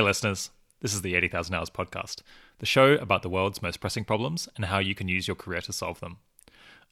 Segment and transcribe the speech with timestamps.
[0.00, 0.48] Hey, listeners.
[0.80, 2.22] This is the 80,000 Hours Podcast,
[2.58, 5.60] the show about the world's most pressing problems and how you can use your career
[5.60, 6.16] to solve them.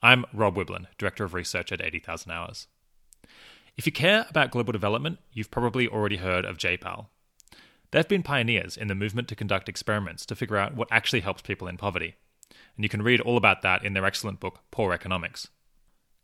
[0.02, 2.66] I'm Rob Wiblin, Director of Research at 80,000 Hours.
[3.78, 7.06] If you care about global development, you've probably already heard of JPAL.
[7.92, 11.40] They've been pioneers in the movement to conduct experiments to figure out what actually helps
[11.40, 12.14] people in poverty.
[12.76, 15.48] And you can read all about that in their excellent book, Poor Economics.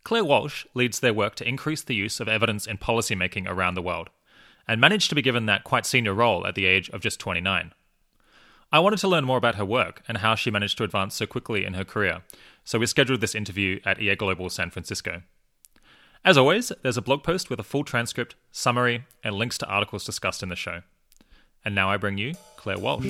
[0.02, 3.80] Claire Walsh leads their work to increase the use of evidence in policymaking around the
[3.80, 4.10] world
[4.66, 7.72] and managed to be given that quite senior role at the age of just 29.
[8.72, 11.26] I wanted to learn more about her work and how she managed to advance so
[11.26, 12.22] quickly in her career,
[12.64, 15.22] so we scheduled this interview at EA Global San Francisco.
[16.24, 20.04] As always, there's a blog post with a full transcript, summary, and links to articles
[20.04, 20.80] discussed in the show.
[21.64, 23.06] And now I bring you Claire Walsh.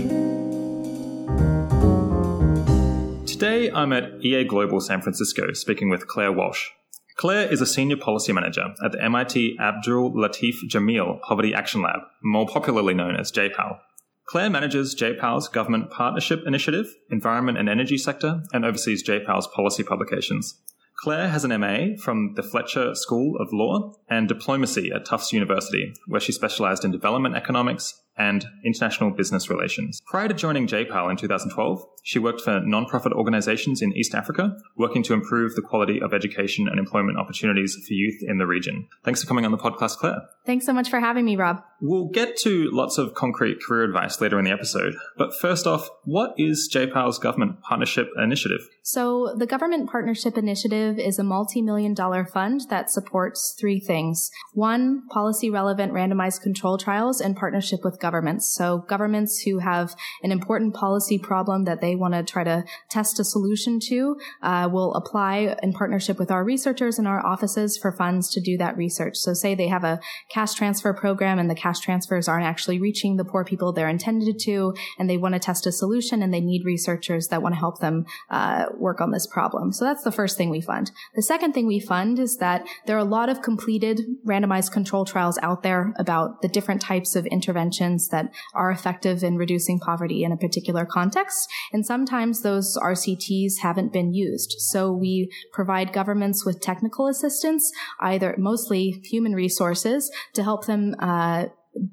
[3.26, 6.70] Today I'm at EA Global San Francisco speaking with Claire Walsh,
[7.16, 12.00] Claire is a senior policy manager at the MIT Abdul Latif Jameel Poverty Action Lab,
[12.22, 13.78] more popularly known as JPAL.
[14.26, 20.60] Claire manages JPAL's government partnership initiative, environment and energy sector, and oversees JPAL's policy publications.
[20.96, 25.92] Claire has an MA from the Fletcher School of Law and diplomacy at Tufts University,
[26.08, 30.00] where she specialized in development economics, and international business relations.
[30.06, 35.02] Prior to joining JPAL in 2012, she worked for nonprofit organizations in East Africa, working
[35.04, 38.86] to improve the quality of education and employment opportunities for youth in the region.
[39.04, 40.20] Thanks for coming on the podcast, Claire.
[40.44, 41.62] Thanks so much for having me, Rob.
[41.80, 45.88] We'll get to lots of concrete career advice later in the episode, but first off,
[46.04, 48.68] what is JPAL's government partnership initiative?
[48.82, 54.30] So, the Government Partnership Initiative is a multi million dollar fund that supports three things.
[54.52, 58.44] One, policy relevant randomized control trials in partnership with governments.
[58.58, 59.88] So governments who have
[60.22, 62.64] an important policy problem that they want to try to
[62.96, 67.78] test a solution to uh, will apply in partnership with our researchers and our offices
[67.82, 69.16] for funds to do that research.
[69.16, 70.00] So say they have a
[70.36, 74.38] cash transfer program and the cash transfers aren't actually reaching the poor people they're intended
[74.48, 77.58] to, and they want to test a solution and they need researchers that want to
[77.66, 79.72] help them uh, work on this problem.
[79.72, 80.90] So that's the first thing we fund.
[81.14, 83.96] The second thing we fund is that there are a lot of completed
[84.32, 89.36] randomized control trials out there about the different types of interventions that are effective in
[89.36, 91.48] reducing poverty in a particular context.
[91.72, 94.56] And sometimes those RCTs haven't been used.
[94.58, 101.46] So we provide governments with technical assistance, either mostly human resources to help them, uh,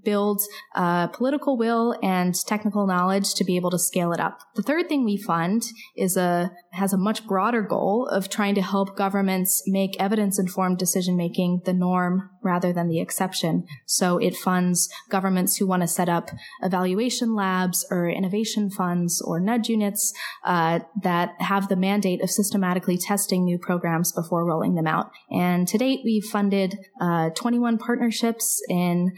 [0.04, 0.42] build
[0.76, 4.40] uh, political will and technical knowledge to be able to scale it up.
[4.56, 5.64] The third thing we fund
[5.96, 10.78] is a has a much broader goal of trying to help governments make evidence informed
[10.78, 13.66] decision making the norm rather than the exception.
[13.86, 16.30] So it funds governments who want to set up
[16.64, 20.14] evaluation labs or innovation funds or nudge units
[20.46, 25.12] uh, that have the mandate of systematically testing new programs before rolling them out.
[25.30, 29.12] And to date, we've funded uh, 21 partnerships in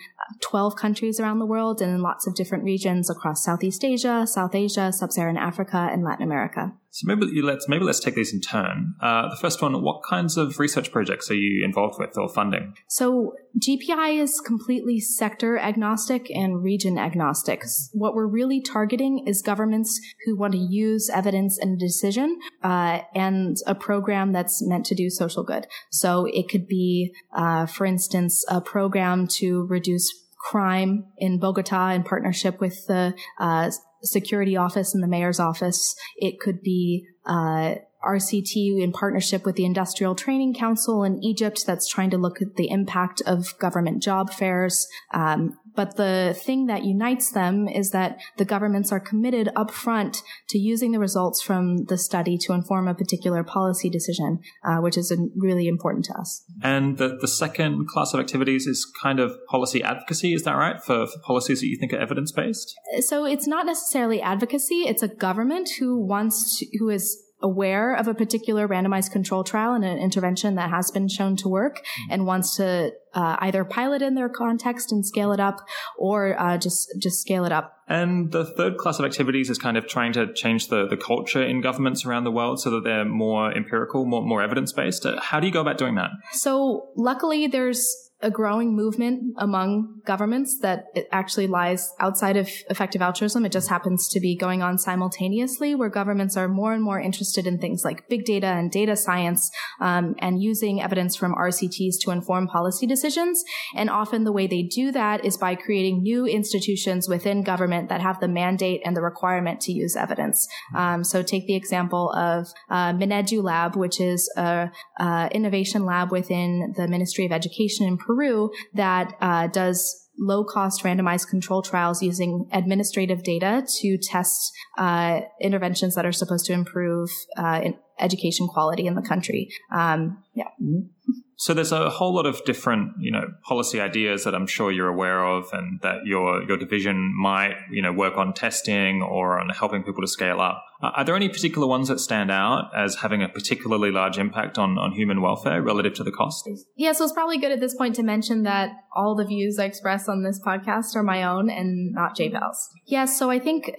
[0.53, 4.53] 12 countries around the world and in lots of different regions across Southeast Asia, South
[4.53, 6.71] Asia, Sub-Saharan Africa, and Latin America.
[6.91, 8.93] So maybe let's maybe let's take these in turn.
[9.01, 12.75] Uh, the first one: What kinds of research projects are you involved with or funding?
[12.87, 17.63] So GPI is completely sector agnostic and region agnostic.
[17.93, 22.99] What we're really targeting is governments who want to use evidence in a decision uh,
[23.15, 25.65] and a program that's meant to do social good.
[25.89, 32.03] So it could be, uh, for instance, a program to reduce crime in Bogota in
[32.03, 33.71] partnership with the uh,
[34.03, 35.95] security office and the mayor's office.
[36.17, 37.75] It could be uh,
[38.05, 42.55] RCT in partnership with the Industrial Training Council in Egypt that's trying to look at
[42.55, 44.87] the impact of government job fairs.
[45.13, 50.59] Um, but the thing that unites them is that the governments are committed upfront to
[50.59, 55.15] using the results from the study to inform a particular policy decision, uh, which is
[55.35, 56.43] really important to us.
[56.61, 60.81] And the, the second class of activities is kind of policy advocacy, is that right?
[60.83, 62.75] For, for policies that you think are evidence based?
[63.01, 64.83] So it's not necessarily advocacy.
[64.87, 69.73] It's a government who wants to, who is aware of a particular randomized control trial
[69.73, 74.01] and an intervention that has been shown to work and wants to uh, either pilot
[74.01, 75.59] in their context and scale it up
[75.97, 77.77] or uh, just just scale it up.
[77.87, 81.43] And the third class of activities is kind of trying to change the, the culture
[81.43, 85.05] in governments around the world so that they're more empirical, more, more evidence based.
[85.19, 86.09] How do you go about doing that?
[86.31, 93.01] So luckily there's a growing movement among governments that it actually lies outside of effective
[93.01, 93.45] altruism.
[93.45, 97.45] It just happens to be going on simultaneously, where governments are more and more interested
[97.45, 102.11] in things like big data and data science, um, and using evidence from RCTs to
[102.11, 103.43] inform policy decisions.
[103.75, 108.01] And often the way they do that is by creating new institutions within government that
[108.01, 110.47] have the mandate and the requirement to use evidence.
[110.75, 116.11] Um, so take the example of uh, Minedu Lab, which is a, a innovation lab
[116.11, 122.03] within the Ministry of Education and Peru that uh, does low cost randomized control trials
[122.03, 127.61] using administrative data to test uh, interventions that are supposed to improve uh,
[127.99, 129.49] education quality in the country.
[129.71, 130.49] Um, yeah.
[130.61, 131.19] Mm-hmm.
[131.43, 134.87] So there's a whole lot of different, you know, policy ideas that I'm sure you're
[134.87, 139.49] aware of, and that your your division might, you know, work on testing or on
[139.49, 140.63] helping people to scale up.
[140.81, 144.57] Uh, are there any particular ones that stand out as having a particularly large impact
[144.57, 146.49] on on human welfare relative to the cost?
[146.77, 149.65] Yeah, so it's probably good at this point to mention that all the views I
[149.65, 152.69] express on this podcast are my own and not JPAL's.
[152.85, 153.69] Yeah, so I think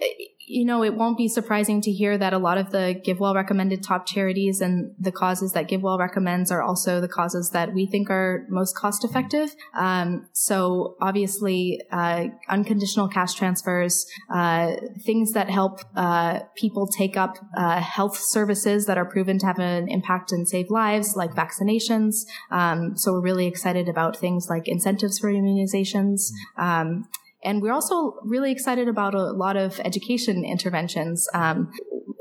[0.47, 3.81] you know, it won't be surprising to hear that a lot of the GiveWell recommended
[3.81, 8.09] top charities and the causes that GiveWell recommends are also the causes that we think
[8.09, 9.55] are most cost effective.
[9.75, 17.37] Um, so obviously, uh, unconditional cash transfers, uh, things that help uh, people take up
[17.57, 22.25] uh, health services that are proven to have an impact and save lives, like vaccinations.
[22.51, 26.31] Um, so we're really excited about things like incentives for immunizations.
[26.55, 27.05] Um,
[27.45, 31.27] and we're also really excited about a lot of education interventions.
[31.33, 31.71] Um,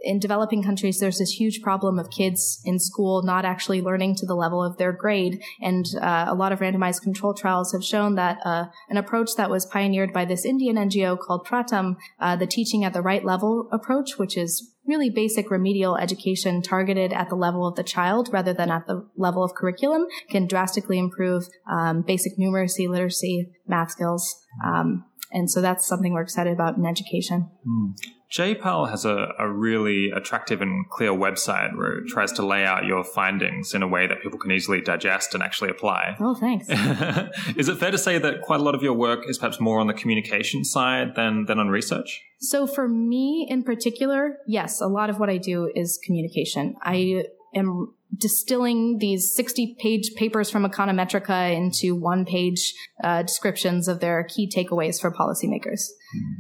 [0.05, 4.26] in developing countries, there's this huge problem of kids in school not actually learning to
[4.26, 5.43] the level of their grade.
[5.62, 9.50] And uh, a lot of randomized control trials have shown that uh, an approach that
[9.50, 13.69] was pioneered by this Indian NGO called Pratham, uh, the teaching at the right level
[13.73, 18.53] approach, which is really basic remedial education targeted at the level of the child rather
[18.53, 24.37] than at the level of curriculum, can drastically improve um, basic numeracy, literacy, math skills.
[24.65, 25.05] Um,
[25.35, 27.51] and so that's something we're excited about in education.
[27.67, 27.95] Mm.
[28.35, 32.85] JPAL has a, a, really attractive and clear website where it tries to lay out
[32.85, 36.17] your findings in a way that people can easily digest and actually apply.
[36.19, 36.69] Oh, thanks.
[37.57, 39.79] is it fair to say that quite a lot of your work is perhaps more
[39.79, 42.23] on the communication side than, than on research?
[42.41, 46.75] So for me in particular, yes, a lot of what I do is communication.
[46.83, 54.01] I am distilling these 60 page papers from Econometrica into one page uh, descriptions of
[54.01, 55.89] their key takeaways for policymakers.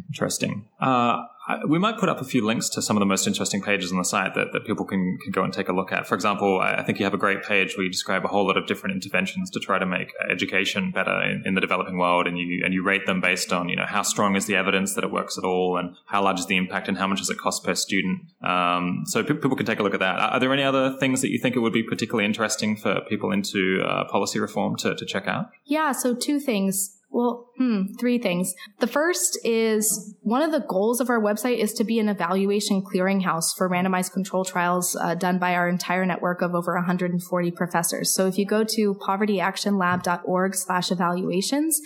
[0.08, 0.68] Interesting.
[0.80, 1.22] Uh,
[1.68, 3.98] we might put up a few links to some of the most interesting pages on
[3.98, 6.06] the site that, that people can, can go and take a look at.
[6.06, 8.56] For example, I think you have a great page where you describe a whole lot
[8.56, 12.38] of different interventions to try to make education better in, in, the developing world, and
[12.38, 15.04] you and you rate them based on you know how strong is the evidence that
[15.04, 17.38] it works at all, and how large is the impact, and how much does it
[17.38, 18.22] cost per student.
[18.42, 20.18] Um, so people can take a look at that.
[20.18, 23.30] Are there any other things that you think it would be particularly interesting for people
[23.30, 25.50] into uh, policy reform to, to check out?
[25.64, 26.96] Yeah, so two things.
[27.14, 28.52] Well, hmm, three things.
[28.80, 32.82] The first is one of the goals of our website is to be an evaluation
[32.82, 38.12] clearinghouse for randomized control trials uh, done by our entire network of over 140 professors.
[38.12, 41.80] So if you go to povertyactionlab.org slash evaluations,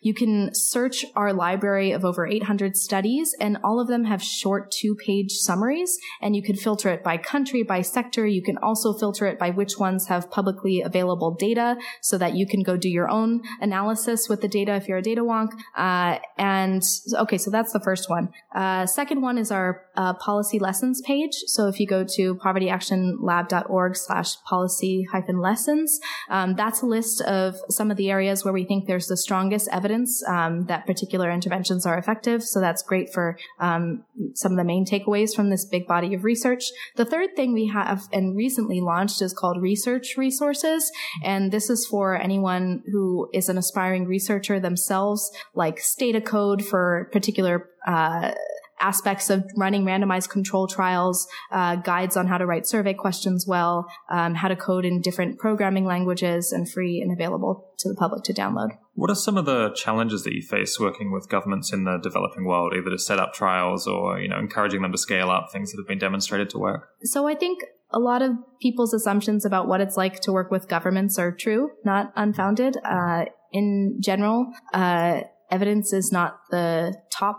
[0.00, 4.70] you can search our library of over 800 studies and all of them have short
[4.70, 8.26] two page summaries and you can filter it by country, by sector.
[8.26, 12.46] You can also filter it by which ones have publicly available data so that you
[12.46, 15.52] can go do your own analysis with the data if you're a data wonk.
[15.76, 16.82] Uh, and
[17.14, 18.28] okay, so that's the first one.
[18.54, 21.34] Uh, second one is our uh, policy lessons page.
[21.46, 27.56] So if you go to povertyactionlab.org slash policy hyphen lessons, um, that's a list of
[27.68, 31.30] some of the areas where we think there's the strongest evidence evidence um, that particular
[31.30, 32.42] interventions are effective.
[32.42, 34.04] So that's great for um,
[34.34, 36.64] some of the main takeaways from this big body of research.
[36.96, 40.90] The third thing we have and recently launched is called Research Resources.
[41.24, 47.08] And this is for anyone who is an aspiring researcher themselves, like Stata Code for
[47.12, 48.32] particular uh,
[48.80, 53.86] aspects of running randomized control trials, uh, guides on how to write survey questions well,
[54.10, 58.22] um, how to code in different programming languages, and free and available to the public
[58.24, 58.76] to download.
[58.98, 62.44] What are some of the challenges that you face working with governments in the developing
[62.44, 65.70] world, either to set up trials or you know encouraging them to scale up things
[65.70, 66.88] that have been demonstrated to work?
[67.04, 67.60] So I think
[67.92, 71.70] a lot of people's assumptions about what it's like to work with governments are true,
[71.84, 72.76] not unfounded.
[72.84, 77.38] Uh, in general, uh, evidence is not the top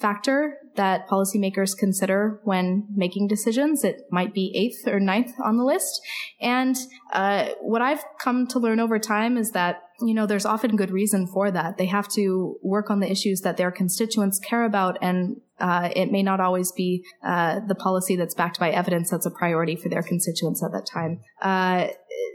[0.00, 3.84] factor that policymakers consider when making decisions.
[3.84, 6.00] It might be eighth or ninth on the list.
[6.40, 6.74] And
[7.12, 10.90] uh, what I've come to learn over time is that you know there's often good
[10.90, 11.78] reason for that.
[11.78, 16.12] They have to work on the issues that their constituents care about, and uh, it
[16.12, 19.88] may not always be uh, the policy that's backed by evidence that's a priority for
[19.88, 21.20] their constituents at that time.
[21.40, 21.88] Uh,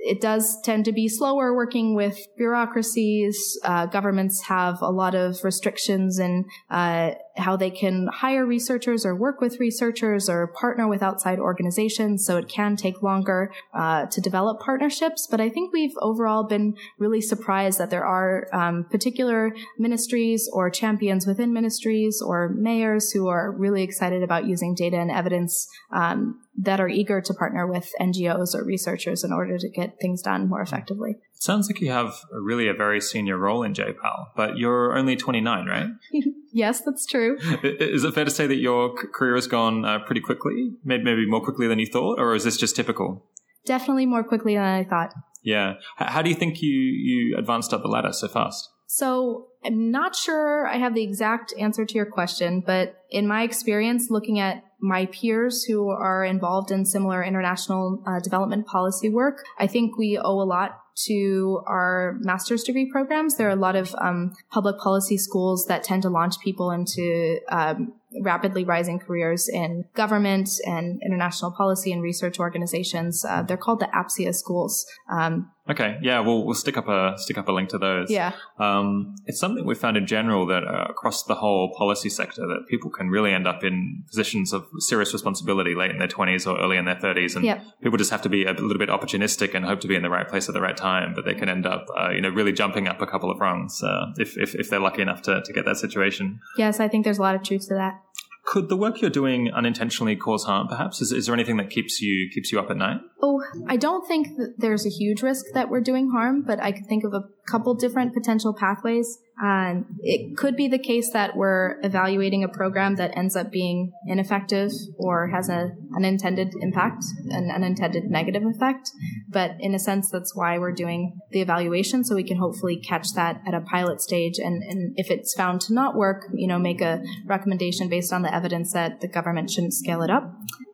[0.03, 3.59] it does tend to be slower working with bureaucracies.
[3.63, 9.15] Uh, governments have a lot of restrictions in uh, how they can hire researchers or
[9.15, 12.25] work with researchers or partner with outside organizations.
[12.25, 15.27] So it can take longer uh, to develop partnerships.
[15.29, 20.69] But I think we've overall been really surprised that there are um, particular ministries or
[20.71, 26.41] champions within ministries or mayors who are really excited about using data and evidence um,
[26.57, 30.49] that are eager to partner with NGOs or researchers in order to get things done
[30.49, 31.15] more effectively.
[31.33, 35.65] Sounds like you have really a very senior role in JPAL, but you're only 29,
[35.65, 35.89] right?
[36.51, 37.37] yes, that's true.
[37.63, 41.43] Is it fair to say that your career has gone uh, pretty quickly, maybe more
[41.43, 43.25] quickly than you thought, or is this just typical?
[43.65, 45.13] Definitely more quickly than I thought.
[45.43, 45.75] Yeah.
[45.95, 48.69] How do you think you, you advanced up the ladder so fast?
[48.85, 53.43] So I'm not sure I have the exact answer to your question, but in my
[53.43, 59.43] experience looking at my peers who are involved in similar international uh, development policy work,
[59.59, 63.35] I think we owe a lot to our master's degree programs.
[63.37, 67.39] There are a lot of um, public policy schools that tend to launch people into
[67.49, 73.23] um, rapidly rising careers in government and international policy and research organizations.
[73.23, 74.85] Uh, they're called the APSIA schools.
[75.09, 78.09] Um, okay, yeah, we'll we'll stick up a stick up a link to those.
[78.09, 82.45] Yeah, um, it's something we found in general that uh, across the whole policy sector
[82.47, 86.45] that people can really end up in positions of serious responsibility late in their twenties
[86.45, 87.63] or early in their thirties, and yep.
[87.81, 90.09] people just have to be a little bit opportunistic and hope to be in the
[90.09, 91.13] right place at the right time.
[91.15, 93.81] But they can end up, uh, you know, really jumping up a couple of rungs
[93.83, 96.39] uh, if, if if they're lucky enough to to get that situation.
[96.57, 98.01] Yes, I think there's a lot of truth to that.
[98.43, 100.67] Could the work you're doing unintentionally cause harm?
[100.67, 102.99] Perhaps is, is there anything that keeps you keeps you up at night?
[103.21, 106.71] Oh, I don't think that there's a huge risk that we're doing harm, but I
[106.71, 109.17] could think of a couple different potential pathways.
[109.43, 113.91] Um, it could be the case that we're evaluating a program that ends up being
[114.05, 118.91] ineffective or has an unintended impact, an unintended negative effect.
[119.29, 123.13] But in a sense, that's why we're doing the evaluation, so we can hopefully catch
[123.15, 124.37] that at a pilot stage.
[124.37, 128.21] And, and if it's found to not work, you know, make a recommendation based on
[128.21, 130.31] the evidence that the government shouldn't scale it up.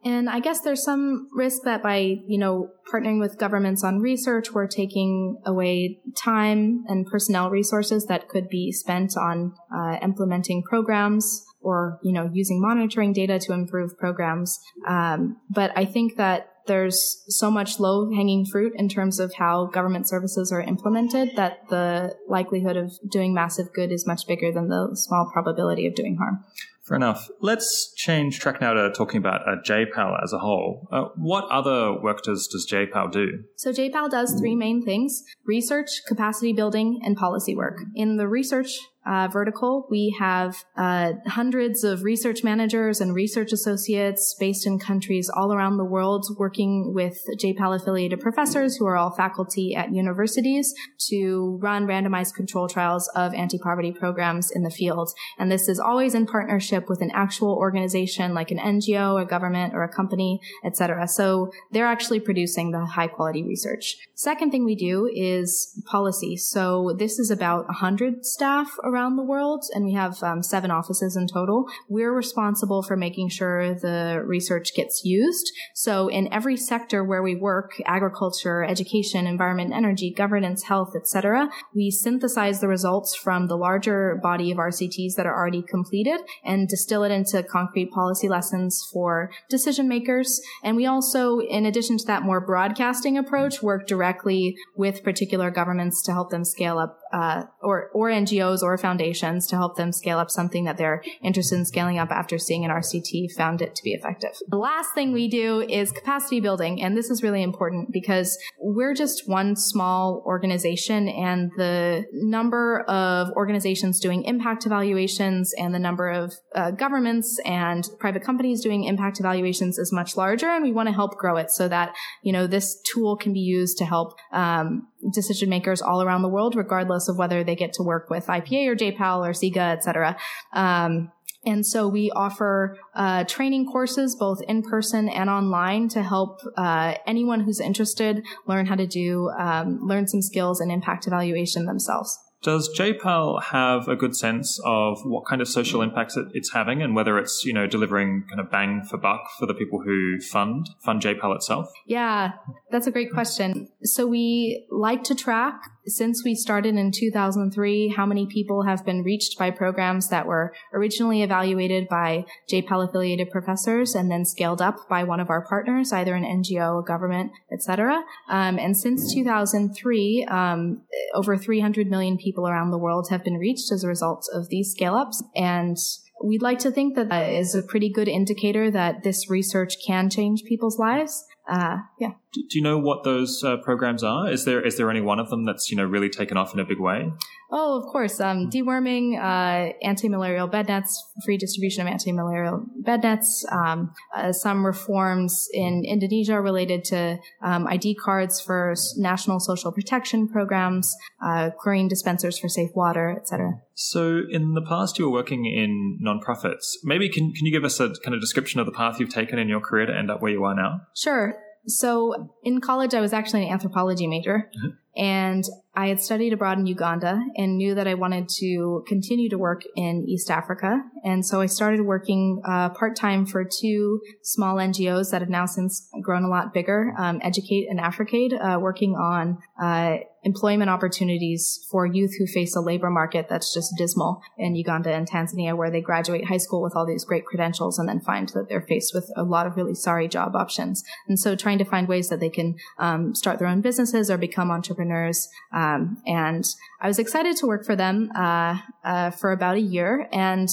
[0.07, 4.53] And I guess there's some risk that by, you know, partnering with governments on research,
[4.53, 11.43] we're taking away time and personnel resources that could be spent on uh, implementing programs
[11.59, 14.57] or, you know, using monitoring data to improve programs.
[14.87, 19.65] Um, but I think that there's so much low hanging fruit in terms of how
[19.65, 24.69] government services are implemented that the likelihood of doing massive good is much bigger than
[24.69, 26.45] the small probability of doing harm.
[26.87, 27.27] Fair enough.
[27.41, 30.87] Let's change track now to talking about uh, JPAL as a whole.
[30.89, 33.43] Uh, what other work does, does JPAL do?
[33.57, 37.79] So JPAL does three main things research, capacity building, and policy work.
[37.95, 44.35] In the research uh, vertical, we have uh, hundreds of research managers and research associates
[44.37, 49.15] based in countries all around the world working with JPAL affiliated professors who are all
[49.15, 50.73] faculty at universities
[51.09, 55.09] to run randomized control trials of anti-poverty programs in the field.
[55.39, 59.73] And this is always in partnership with an actual organization like an NGO, a government,
[59.73, 61.07] or a company, etc.
[61.07, 63.95] So they're actually producing the high quality research.
[64.15, 66.35] Second thing we do is policy.
[66.35, 70.71] So this is about 100 staff around around the world, and we have um, seven
[70.71, 71.65] offices in total.
[71.87, 75.51] We're responsible for making sure the research gets used.
[75.75, 81.91] So in every sector where we work, agriculture, education, environment, energy, governance, health, etc., we
[81.91, 87.03] synthesize the results from the larger body of RCTs that are already completed and distill
[87.03, 90.41] it into concrete policy lessons for decision makers.
[90.63, 96.01] And we also, in addition to that more broadcasting approach, work directly with particular governments
[96.03, 100.17] to help them scale up uh, or or NGOs or foundations to help them scale
[100.17, 103.83] up something that they're interested in scaling up after seeing an RCT found it to
[103.83, 104.31] be effective.
[104.47, 108.93] The last thing we do is capacity building, and this is really important because we're
[108.93, 116.09] just one small organization, and the number of organizations doing impact evaluations and the number
[116.09, 120.87] of uh, governments and private companies doing impact evaluations is much larger, and we want
[120.87, 124.17] to help grow it so that you know this tool can be used to help
[124.31, 128.27] um, decision makers all around the world, regardless of whether they get to work with
[128.27, 130.17] IPA or JPAL or CEGA, et cetera.
[130.53, 131.11] Um,
[131.45, 136.95] and so we offer uh, training courses both in person and online to help uh,
[137.05, 142.19] anyone who's interested learn how to do um, learn some skills in impact evaluation themselves.
[142.43, 146.95] Does JPAL have a good sense of what kind of social impacts it's having and
[146.95, 150.69] whether it's, you know, delivering kind of bang for buck for the people who fund,
[150.83, 151.71] fund JPAL itself?
[151.85, 152.33] Yeah,
[152.71, 153.69] that's a great question.
[153.83, 159.03] So we like to track since we started in 2003, how many people have been
[159.03, 164.87] reached by programs that were originally evaluated by JPAL affiliated professors and then scaled up
[164.89, 168.03] by one of our partners, either an NGO, a government, etc.
[168.29, 170.81] Um, and since 2003, um,
[171.15, 174.71] over 300 million people around the world have been reached as a result of these
[174.71, 175.23] scale ups.
[175.35, 175.77] And
[176.23, 180.09] we'd like to think that, that is a pretty good indicator that this research can
[180.09, 181.25] change people's lives.
[181.49, 182.11] Uh, yeah.
[182.33, 184.29] Do you know what those uh, programs are?
[184.29, 186.59] Is there is there any one of them that's you know really taken off in
[186.59, 187.11] a big way?
[187.49, 188.19] Oh, of course.
[188.19, 194.65] Um, deworming, uh, anti-malarial bed nets, free distribution of anti-malarial bed nets, um, uh, some
[194.65, 200.93] reforms in Indonesia related to um, ID cards for national social protection programs,
[201.25, 203.61] uh, chlorine dispensers for safe water, etc.
[203.75, 206.75] So, in the past, you were working in nonprofits.
[206.83, 209.39] Maybe can can you give us a kind of description of the path you've taken
[209.39, 210.81] in your career to end up where you are now?
[210.93, 211.37] Sure.
[211.67, 214.49] So in college, I was actually an anthropology major.
[214.57, 214.69] Mm-hmm.
[214.95, 215.43] And
[215.75, 219.61] I had studied abroad in Uganda and knew that I wanted to continue to work
[219.75, 220.81] in East Africa.
[221.07, 225.45] And so I started working uh, part time for two small NGOs that have now
[225.45, 231.65] since grown a lot bigger, um, Educate and AfricAid, uh, working on uh, employment opportunities
[231.71, 235.71] for youth who face a labor market that's just dismal in Uganda and Tanzania, where
[235.71, 238.93] they graduate high school with all these great credentials and then find that they're faced
[238.93, 240.83] with a lot of really sorry job options.
[241.07, 244.17] And so trying to find ways that they can um, start their own businesses or
[244.17, 245.29] become entrepreneurs.
[245.53, 246.45] Um, and
[246.81, 250.49] I was excited to work for them uh, uh, for about a year and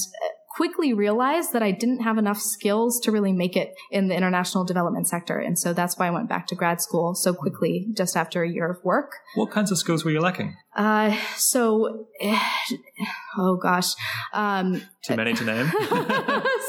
[0.55, 4.63] quickly realized that I didn't have enough skills to really make it in the international
[4.63, 5.37] development sector.
[5.37, 8.49] And so that's why I went back to grad school so quickly just after a
[8.49, 9.17] year of work.
[9.35, 10.55] What kinds of skills were you lacking?
[10.75, 12.07] Uh, so,
[13.37, 13.93] oh gosh.
[14.33, 15.71] Um, Too many to name.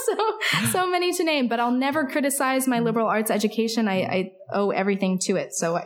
[0.07, 0.39] so,
[0.71, 3.89] so many to name, but I'll never criticize my liberal arts education.
[3.89, 5.55] I, I owe everything to it.
[5.55, 5.85] So I,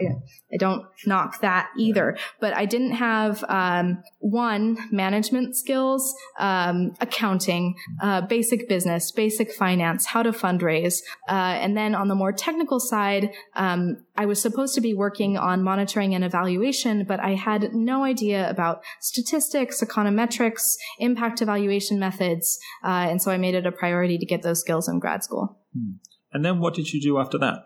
[0.53, 7.77] I don't knock that either, but I didn't have, um, one, management skills, um, accounting,
[8.03, 10.99] uh, basic business, basic finance, how to fundraise.
[11.29, 15.39] Uh, and then on the more technical side, um, I was supposed to be working
[15.39, 22.59] on monitoring and evaluation, but I had no idea about statistics, econometrics, impact evaluation methods.
[22.85, 25.59] Uh, and so I made it a priority to get those skills in grad school.
[25.75, 25.93] Hmm.
[26.35, 27.65] And then what did you do after that?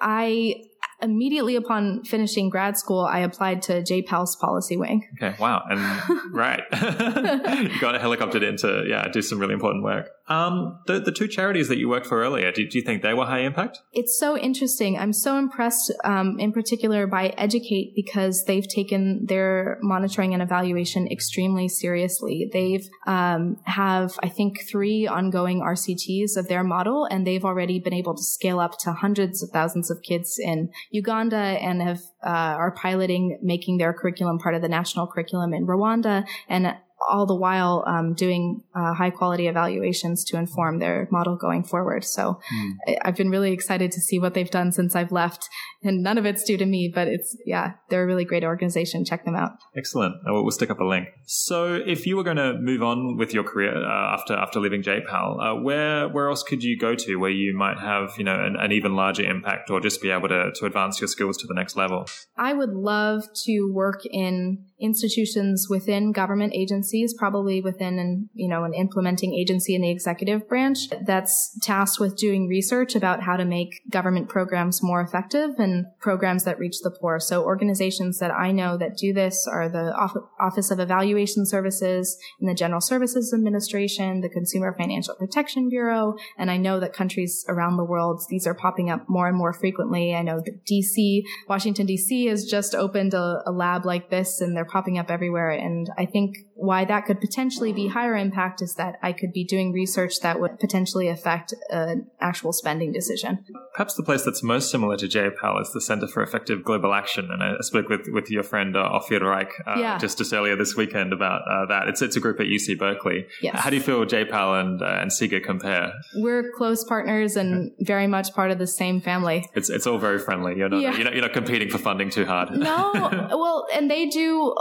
[0.00, 0.56] I
[1.00, 5.06] immediately upon finishing grad school, I applied to JPAL's policy wing.
[5.20, 5.62] Okay, wow.
[5.70, 5.80] And
[6.32, 6.62] right.
[6.72, 10.08] you got helicoptered in to, yeah, do some really important work.
[10.32, 13.12] Um, the, the two charities that you worked for earlier, do, do you think they
[13.12, 13.80] were high impact?
[13.92, 14.98] It's so interesting.
[14.98, 21.06] I'm so impressed, um, in particular by Educate because they've taken their monitoring and evaluation
[21.08, 22.48] extremely seriously.
[22.50, 27.94] They've, um, have, I think, three ongoing RCTs of their model, and they've already been
[27.94, 32.56] able to scale up to hundreds of thousands of kids in Uganda and have, uh,
[32.62, 36.74] are piloting making their curriculum part of the national curriculum in Rwanda and
[37.08, 42.04] all the while um, doing uh, high quality evaluations to inform their model going forward.
[42.04, 42.96] So mm.
[43.02, 45.48] I've been really excited to see what they've done since I've left,
[45.82, 49.04] and none of it's due to me, but it's yeah, they're a really great organization.
[49.04, 49.52] Check them out.
[49.76, 50.16] Excellent.
[50.24, 51.08] We'll stick up a link.
[51.26, 54.82] So if you were going to move on with your career uh, after after leaving
[54.82, 58.44] JPAL, uh, where where else could you go to where you might have you know
[58.44, 61.46] an, an even larger impact or just be able to to advance your skills to
[61.46, 62.06] the next level?
[62.36, 68.64] I would love to work in institutions within government agencies, probably within an, you know,
[68.64, 73.44] an implementing agency in the executive branch that's tasked with doing research about how to
[73.44, 77.20] make government programs more effective and programs that reach the poor.
[77.20, 79.92] So organizations that I know that do this are the
[80.40, 86.14] Office of Evaluation Services and the General Services Administration, the Consumer Financial Protection Bureau.
[86.38, 89.52] And I know that countries around the world, these are popping up more and more
[89.52, 90.14] frequently.
[90.14, 94.56] I know that DC, Washington DC has just opened a, a lab like this and
[94.56, 95.50] they're popping up everywhere.
[95.50, 99.42] And I think why that could potentially be higher impact is that I could be
[99.42, 103.44] doing research that would potentially affect an actual spending decision.
[103.74, 107.30] Perhaps the place that's most similar to JPAL is the Center for Effective Global Action.
[107.32, 109.98] And I spoke with, with your friend uh, Ofir Reich uh, yeah.
[109.98, 111.88] just, just earlier this weekend about uh, that.
[111.88, 113.26] It's, it's a group at UC Berkeley.
[113.40, 113.58] Yes.
[113.58, 115.92] How do you feel JPAL and, uh, and CEGA compare?
[116.14, 119.44] We're close partners and very much part of the same family.
[119.56, 120.56] It's, it's all very friendly.
[120.56, 120.94] You're not, yeah.
[120.94, 122.52] you're, not, you're not competing for funding too hard.
[122.52, 122.92] no.
[123.32, 124.54] Well, and they do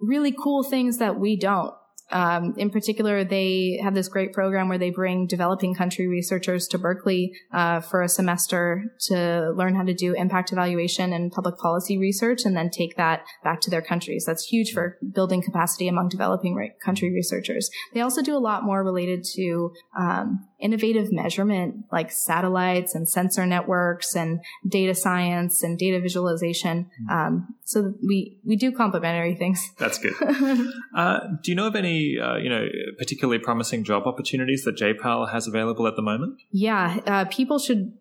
[0.00, 1.74] really cool things that we don't.
[2.10, 6.78] Um, in particular, they have this great program where they bring developing country researchers to
[6.78, 11.98] Berkeley uh, for a semester to learn how to do impact evaluation and public policy
[11.98, 14.24] research, and then take that back to their countries.
[14.26, 17.70] That's huge for building capacity among developing re- country researchers.
[17.94, 23.46] They also do a lot more related to um, innovative measurement like satellites and sensor
[23.46, 26.90] networks and data science and data visualization.
[27.02, 27.10] Mm-hmm.
[27.10, 29.70] Um, so we, we do complementary things.
[29.78, 30.14] That's good.
[30.96, 32.66] uh, do you know of any, uh, you know,
[32.98, 36.40] particularly promising job opportunities that JPAL has available at the moment?
[36.50, 37.00] Yeah.
[37.06, 37.92] Uh, people should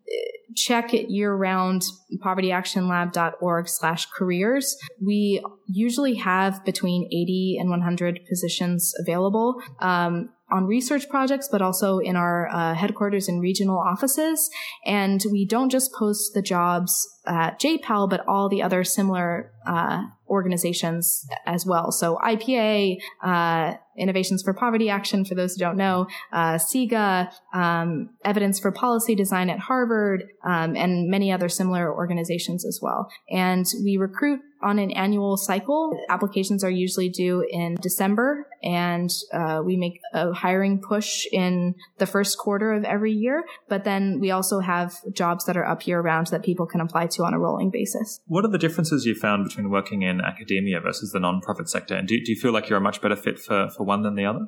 [0.55, 1.83] check it year round
[2.23, 4.75] povertyactionlab.org slash careers.
[5.01, 9.61] We usually have between 80 and 100 positions available.
[9.79, 14.49] Um, on research projects, but also in our uh, headquarters and regional offices.
[14.85, 20.03] And we don't just post the jobs at JPAL, but all the other similar uh,
[20.29, 21.91] organizations as well.
[21.91, 28.11] So IPA, uh, Innovations for Poverty Action, for those who don't know, uh, CEGA, um,
[28.23, 33.09] Evidence for Policy Design at Harvard, um, and many other similar organizations as well.
[33.29, 35.97] And we recruit on an annual cycle.
[36.09, 42.05] Applications are usually due in December, and uh, we make a hiring push in the
[42.05, 43.43] first quarter of every year.
[43.67, 47.07] But then we also have jobs that are up year round that people can apply
[47.07, 48.19] to on a rolling basis.
[48.27, 51.95] What are the differences you found between working in academia versus the nonprofit sector?
[51.95, 54.15] And do, do you feel like you're a much better fit for, for one than
[54.15, 54.47] the other?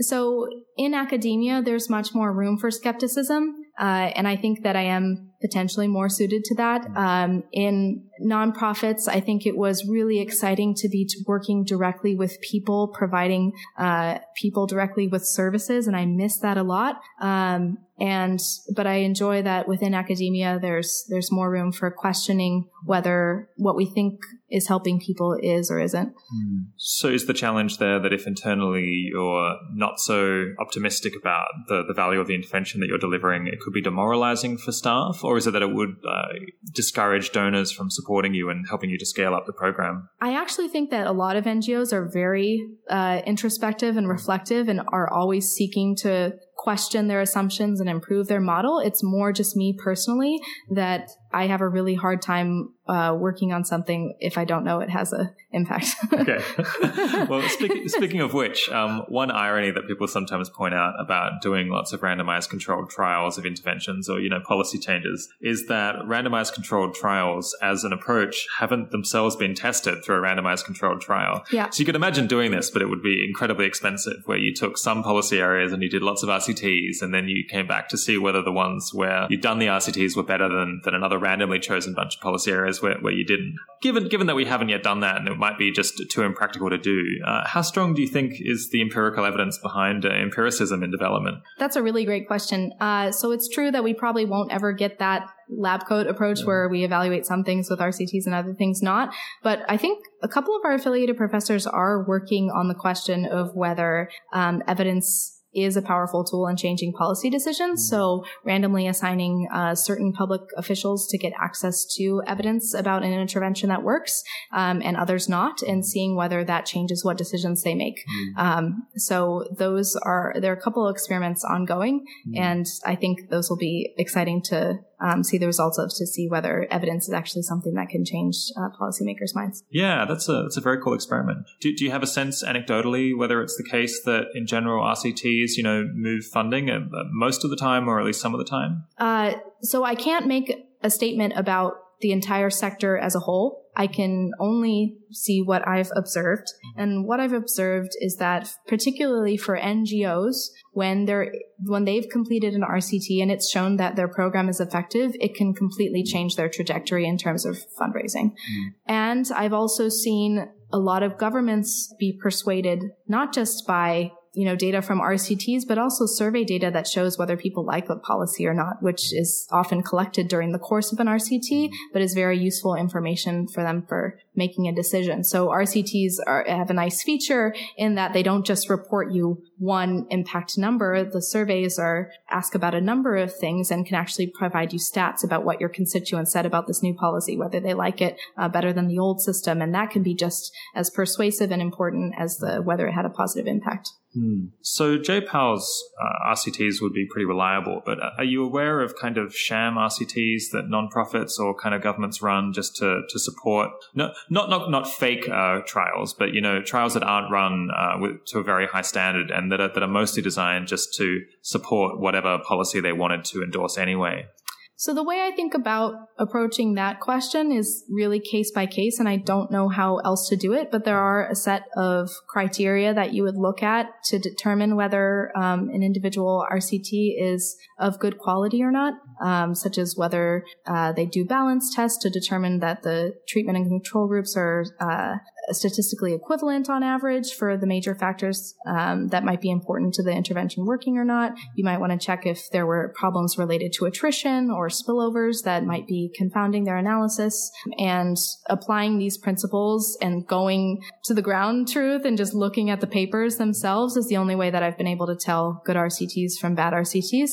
[0.00, 3.54] So in academia, there's much more room for skepticism.
[3.78, 6.82] Uh, and I think that I am potentially more suited to that.
[6.82, 6.96] Mm-hmm.
[6.96, 12.88] Um, in nonprofits, I think it was really exciting to be working directly with people,
[12.88, 17.00] providing uh, people directly with services, and I miss that a lot.
[17.20, 18.40] Um, and
[18.74, 20.58] but I enjoy that within academia.
[20.60, 25.78] There's there's more room for questioning whether what we think is helping people is or
[25.80, 26.08] isn't.
[26.08, 26.56] Hmm.
[26.76, 31.94] So is the challenge there that if internally you're not so optimistic about the, the
[31.94, 35.46] value of the intervention that you're delivering, it could be demoralizing for staff, or is
[35.46, 36.28] it that it would uh,
[36.72, 40.08] discourage donors from supporting you and helping you to scale up the program?
[40.20, 44.80] I actually think that a lot of NGOs are very uh, introspective and reflective and
[44.92, 48.78] are always seeking to question their assumptions and improve their model.
[48.78, 53.64] It's more just me personally that I have a really hard time uh, working on
[53.64, 55.86] something if I don't know it has an impact.
[56.12, 56.38] okay.
[57.28, 61.70] well, speak, speaking of which, um, one irony that people sometimes point out about doing
[61.70, 66.54] lots of randomized controlled trials of interventions or you know policy changes is that randomized
[66.54, 71.42] controlled trials as an approach haven't themselves been tested through a randomized controlled trial.
[71.50, 71.70] Yeah.
[71.70, 74.78] So you could imagine doing this, but it would be incredibly expensive, where you took
[74.78, 77.98] some policy areas and you did lots of RCTs, and then you came back to
[77.98, 81.58] see whether the ones where you'd done the RCTs were better than than another randomly
[81.58, 83.56] chosen bunch of policy areas where, where you didn't.
[83.80, 86.68] Given given that we haven't yet done that, and it might be just too impractical
[86.68, 90.82] to do, uh, how strong do you think is the empirical evidence behind uh, empiricism
[90.82, 91.38] in development?
[91.58, 92.72] That's a really great question.
[92.78, 96.46] Uh, so it's true that we probably won't ever get that lab coat approach yeah.
[96.46, 99.14] where we evaluate some things with RCTs and other things not.
[99.42, 103.54] But I think a couple of our affiliated professors are working on the question of
[103.54, 107.80] whether um, evidence is a powerful tool in changing policy decisions.
[107.80, 107.94] Mm-hmm.
[107.94, 113.68] So randomly assigning uh, certain public officials to get access to evidence about an intervention
[113.68, 118.04] that works um, and others not, and seeing whether that changes what decisions they make.
[118.36, 118.38] Mm.
[118.38, 122.04] Um, so those are there are a couple of experiments ongoing,
[122.36, 126.28] and I think those will be exciting to um, see the results of to see
[126.28, 129.62] whether evidence is actually something that can change uh, policymakers' minds.
[129.70, 131.46] Yeah, that's a that's a very cool experiment.
[131.60, 135.56] Do, do you have a sense anecdotally whether it's the case that in general RCTs,
[135.56, 136.80] you know, move funding uh,
[137.12, 138.84] most of the time or at least some of the time?
[138.98, 143.64] Uh, so I can't make a statement about the entire sector as a whole.
[143.76, 146.52] I can only see what I've observed.
[146.76, 151.32] And what I've observed is that particularly for NGOs, when they're,
[151.64, 155.54] when they've completed an RCT and it's shown that their program is effective, it can
[155.54, 158.32] completely change their trajectory in terms of fundraising.
[158.32, 158.74] Mm.
[158.86, 164.56] And I've also seen a lot of governments be persuaded, not just by you know,
[164.56, 168.54] data from RCTs, but also survey data that shows whether people like a policy or
[168.54, 172.74] not, which is often collected during the course of an RCT, but is very useful
[172.74, 175.22] information for them for making a decision.
[175.22, 180.06] So RCTs are, have a nice feature in that they don't just report you one
[180.10, 181.04] impact number.
[181.04, 185.22] The surveys are ask about a number of things and can actually provide you stats
[185.22, 188.72] about what your constituents said about this new policy, whether they like it uh, better
[188.72, 189.62] than the old system.
[189.62, 193.10] And that can be just as persuasive and important as the whether it had a
[193.10, 193.90] positive impact.
[194.14, 194.46] Hmm.
[194.62, 199.34] So JPAL's uh, RCTs would be pretty reliable, but are you aware of kind of
[199.34, 204.50] sham RCTs that nonprofits or kind of governments run just to, to support no, not
[204.50, 208.38] not not fake uh, trials, but you know trials that aren't run uh, with, to
[208.38, 212.38] a very high standard and that are, that are mostly designed just to support whatever
[212.38, 214.26] policy they wanted to endorse anyway?
[214.76, 219.08] So the way I think about approaching that question is really case by case, and
[219.08, 222.92] I don't know how else to do it, but there are a set of criteria
[222.92, 228.18] that you would look at to determine whether um, an individual RCT is of good
[228.18, 232.82] quality or not, um, such as whether uh, they do balance tests to determine that
[232.82, 235.14] the treatment and control groups are uh,
[235.50, 240.12] statistically equivalent on average for the major factors um, that might be important to the
[240.12, 241.32] intervention working or not.
[241.56, 245.64] You might want to check if there were problems related to attrition or spillovers that
[245.64, 247.50] might be confounding their analysis.
[247.78, 252.86] And applying these principles and going to the ground truth and just looking at the
[252.86, 256.54] papers themselves is the only way that I've been able to tell good RCTs from
[256.54, 257.32] bad RCTs.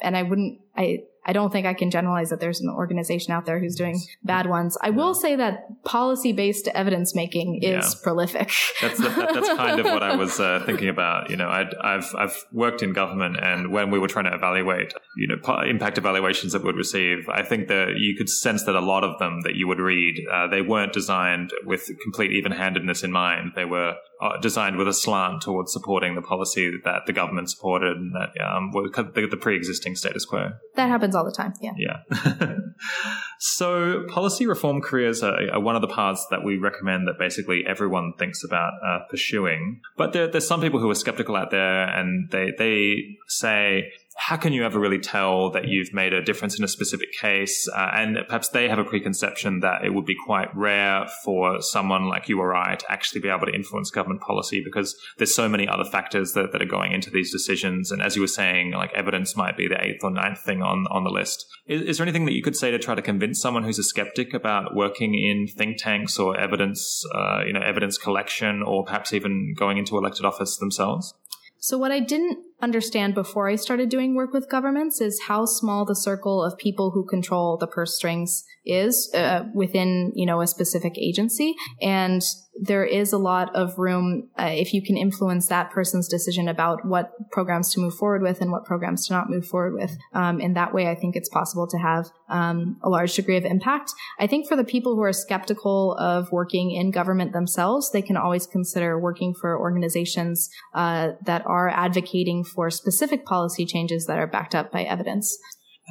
[0.00, 3.44] And I wouldn't, I, I don't think I can generalize that there's an organization out
[3.44, 4.78] there who's doing bad ones.
[4.80, 8.02] I will say that policy based evidence making is yeah.
[8.02, 8.50] prolific.
[8.80, 11.30] That's, that, that's kind of what I was uh, thinking about.
[11.30, 14.94] You know, i have I've worked in government, and when we were trying to evaluate,
[15.16, 18.74] you know, impact evaluations that we would receive, I think that you could sense that
[18.74, 22.52] a lot of them that you would read, uh, they weren't designed with complete even
[22.52, 23.52] handedness in mind.
[23.54, 27.96] They were uh, designed with a slant towards supporting the policy that the government supported
[27.96, 30.50] and that um, the, the pre-existing status quo.
[30.76, 31.52] That happens all the time.
[31.60, 31.72] Yeah.
[31.76, 32.56] Yeah.
[33.40, 37.64] so policy reform careers are, are, one of the paths that we recommend that basically
[37.66, 39.80] everyone thinks about uh, pursuing.
[39.96, 44.36] But there, there's some people who are skeptical out there, and they they say how
[44.36, 47.68] can you ever really tell that you've made a difference in a specific case?
[47.68, 52.08] Uh, and perhaps they have a preconception that it would be quite rare for someone
[52.08, 55.48] like you or I to actually be able to influence government policy because there's so
[55.48, 57.92] many other factors that, that are going into these decisions.
[57.92, 60.88] And as you were saying, like evidence might be the eighth or ninth thing on,
[60.90, 61.46] on the list.
[61.66, 63.84] Is, is there anything that you could say to try to convince someone who's a
[63.84, 69.12] skeptic about working in think tanks or evidence, uh, you know, evidence collection or perhaps
[69.12, 71.14] even going into elected office themselves?
[71.60, 75.84] So what I didn't understand before I started doing work with governments is how small
[75.84, 80.46] the circle of people who control the purse strings is uh, within, you know, a
[80.46, 81.54] specific agency.
[81.80, 82.22] And
[82.60, 86.84] there is a lot of room uh, if you can influence that person's decision about
[86.84, 89.96] what programs to move forward with and what programs to not move forward with.
[90.12, 93.44] Um, in that way, I think it's possible to have um, a large degree of
[93.44, 93.92] impact.
[94.18, 98.16] I think for the people who are skeptical of working in government themselves, they can
[98.16, 104.26] always consider working for organizations uh, that are advocating for specific policy changes that are
[104.26, 105.38] backed up by evidence.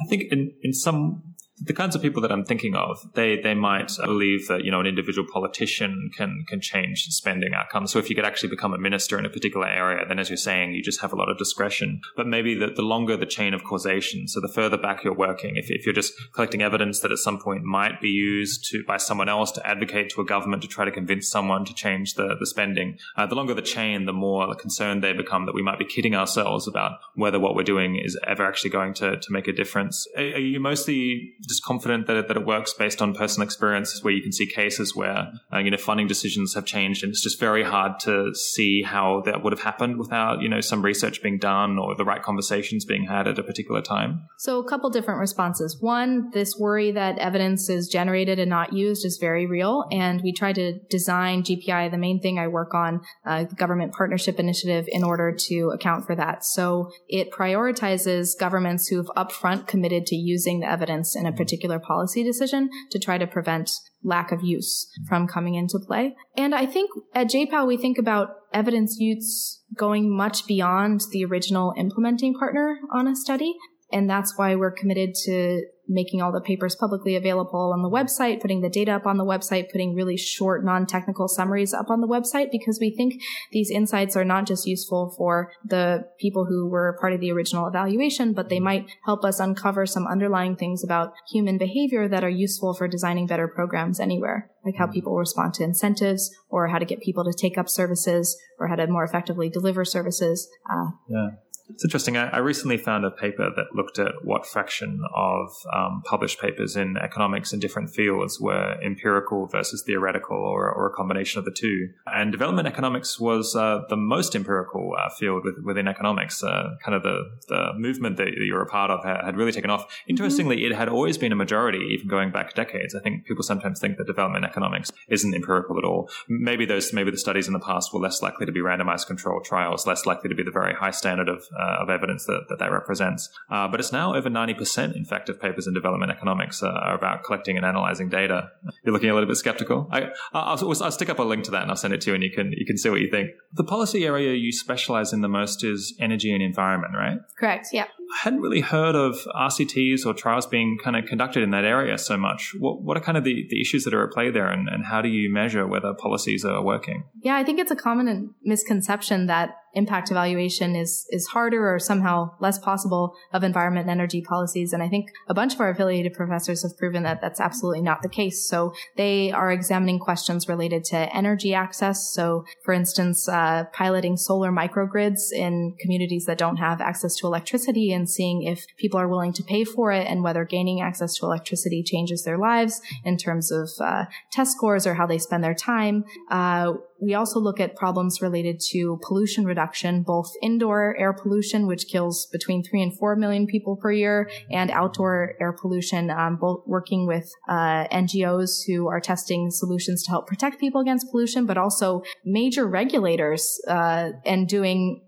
[0.00, 3.54] I think in, in some the kinds of people that I'm thinking of, they they
[3.54, 7.90] might believe that you know an individual politician can can change spending outcomes.
[7.90, 10.36] So if you could actually become a minister in a particular area, then as you're
[10.36, 12.00] saying, you just have a lot of discretion.
[12.16, 15.56] But maybe the, the longer the chain of causation, so the further back you're working,
[15.56, 18.96] if, if you're just collecting evidence that at some point might be used to by
[18.96, 22.36] someone else to advocate to a government to try to convince someone to change the
[22.38, 25.78] the spending, uh, the longer the chain, the more concerned they become that we might
[25.78, 29.48] be kidding ourselves about whether what we're doing is ever actually going to to make
[29.48, 30.06] a difference.
[30.16, 34.02] Are, are you mostly just confident that it, that it works based on personal experiences
[34.02, 37.22] where you can see cases where uh, you know funding decisions have changed and it's
[37.22, 41.22] just very hard to see how that would have happened without you know some research
[41.22, 44.22] being done or the right conversations being had at a particular time.
[44.38, 45.76] So a couple different responses.
[45.80, 50.32] One this worry that evidence is generated and not used is very real and we
[50.32, 55.04] try to design gpi the main thing i work on uh, government partnership initiative in
[55.04, 56.44] order to account for that.
[56.44, 62.22] So it prioritizes governments who've upfront committed to using the evidence in a particular policy
[62.22, 63.70] decision to try to prevent
[64.02, 65.08] lack of use mm-hmm.
[65.08, 66.14] from coming into play.
[66.36, 71.72] And I think at JPAL, we think about evidence use going much beyond the original
[71.76, 73.54] implementing partner on a study.
[73.92, 78.40] And that's why we're committed to making all the papers publicly available on the website,
[78.40, 82.06] putting the data up on the website, putting really short, non-technical summaries up on the
[82.06, 83.14] website, because we think
[83.52, 87.66] these insights are not just useful for the people who were part of the original
[87.66, 92.28] evaluation, but they might help us uncover some underlying things about human behavior that are
[92.28, 96.84] useful for designing better programs anywhere, like how people respond to incentives or how to
[96.84, 100.48] get people to take up services or how to more effectively deliver services.
[100.70, 101.28] Uh, yeah.
[101.70, 102.16] It's interesting.
[102.16, 106.76] I, I, recently found a paper that looked at what fraction of um, published papers
[106.76, 111.50] in economics in different fields were empirical versus theoretical or, or a combination of the
[111.50, 111.90] two.
[112.06, 116.42] And development economics was uh, the most empirical uh, field with, within economics.
[116.42, 119.70] Uh, kind of the, the movement that you're a part of had, had really taken
[119.70, 119.84] off.
[120.08, 120.72] Interestingly, mm-hmm.
[120.72, 122.94] it had always been a majority, even going back decades.
[122.94, 126.10] I think people sometimes think that development economics isn't empirical at all.
[126.28, 129.44] Maybe those, maybe the studies in the past were less likely to be randomized controlled
[129.44, 132.58] trials, less likely to be the very high standard of uh, of evidence that that,
[132.58, 133.28] that represents.
[133.50, 137.24] Uh, but it's now over 90%, in fact, of papers in development economics are about
[137.24, 138.50] collecting and analyzing data.
[138.84, 139.88] You're looking a little bit skeptical.
[139.90, 142.14] I, I'll, I'll, stick up a link to that and I'll send it to you
[142.14, 143.30] and you can, you can see what you think.
[143.52, 147.18] The policy area you specialize in the most is energy and environment, right?
[147.38, 147.68] Correct.
[147.72, 147.86] Yeah.
[148.22, 152.16] Hadn't really heard of RCTs or trials being kind of conducted in that area so
[152.16, 152.54] much.
[152.58, 154.86] What, what are kind of the, the issues that are at play there, and, and
[154.86, 157.04] how do you measure whether policies are working?
[157.22, 162.30] Yeah, I think it's a common misconception that impact evaluation is is harder or somehow
[162.40, 164.72] less possible of environment and energy policies.
[164.72, 168.02] And I think a bunch of our affiliated professors have proven that that's absolutely not
[168.02, 168.46] the case.
[168.48, 172.10] So they are examining questions related to energy access.
[172.12, 177.92] So, for instance, uh, piloting solar microgrids in communities that don't have access to electricity
[177.98, 181.26] and seeing if people are willing to pay for it and whether gaining access to
[181.26, 185.54] electricity changes their lives in terms of uh, test scores or how they spend their
[185.54, 186.04] time.
[186.30, 191.86] Uh, we also look at problems related to pollution reduction, both indoor air pollution, which
[191.86, 196.62] kills between three and four million people per year, and outdoor air pollution, um, both
[196.66, 201.56] working with uh, NGOs who are testing solutions to help protect people against pollution, but
[201.56, 205.02] also major regulators uh, and doing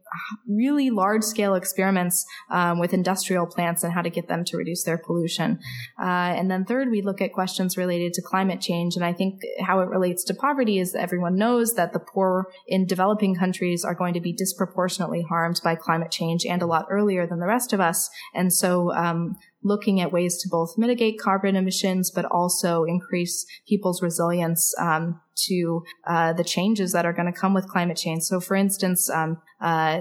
[0.47, 4.85] really large scale experiments um, with industrial plants and how to get them to reduce
[4.85, 5.59] their pollution.
[6.01, 8.97] Uh, and then third, we look at questions related to climate change.
[8.97, 12.47] And I think how it relates to poverty is that everyone knows that the poor
[12.67, 16.87] in developing countries are going to be disproportionately harmed by climate change and a lot
[16.91, 18.11] earlier than the rest of us.
[18.35, 24.03] And so um, looking at ways to both mitigate carbon emissions, but also increase people's
[24.03, 28.23] resilience um, to uh, the changes that are going to come with climate change.
[28.23, 30.01] So, for instance, um, uh,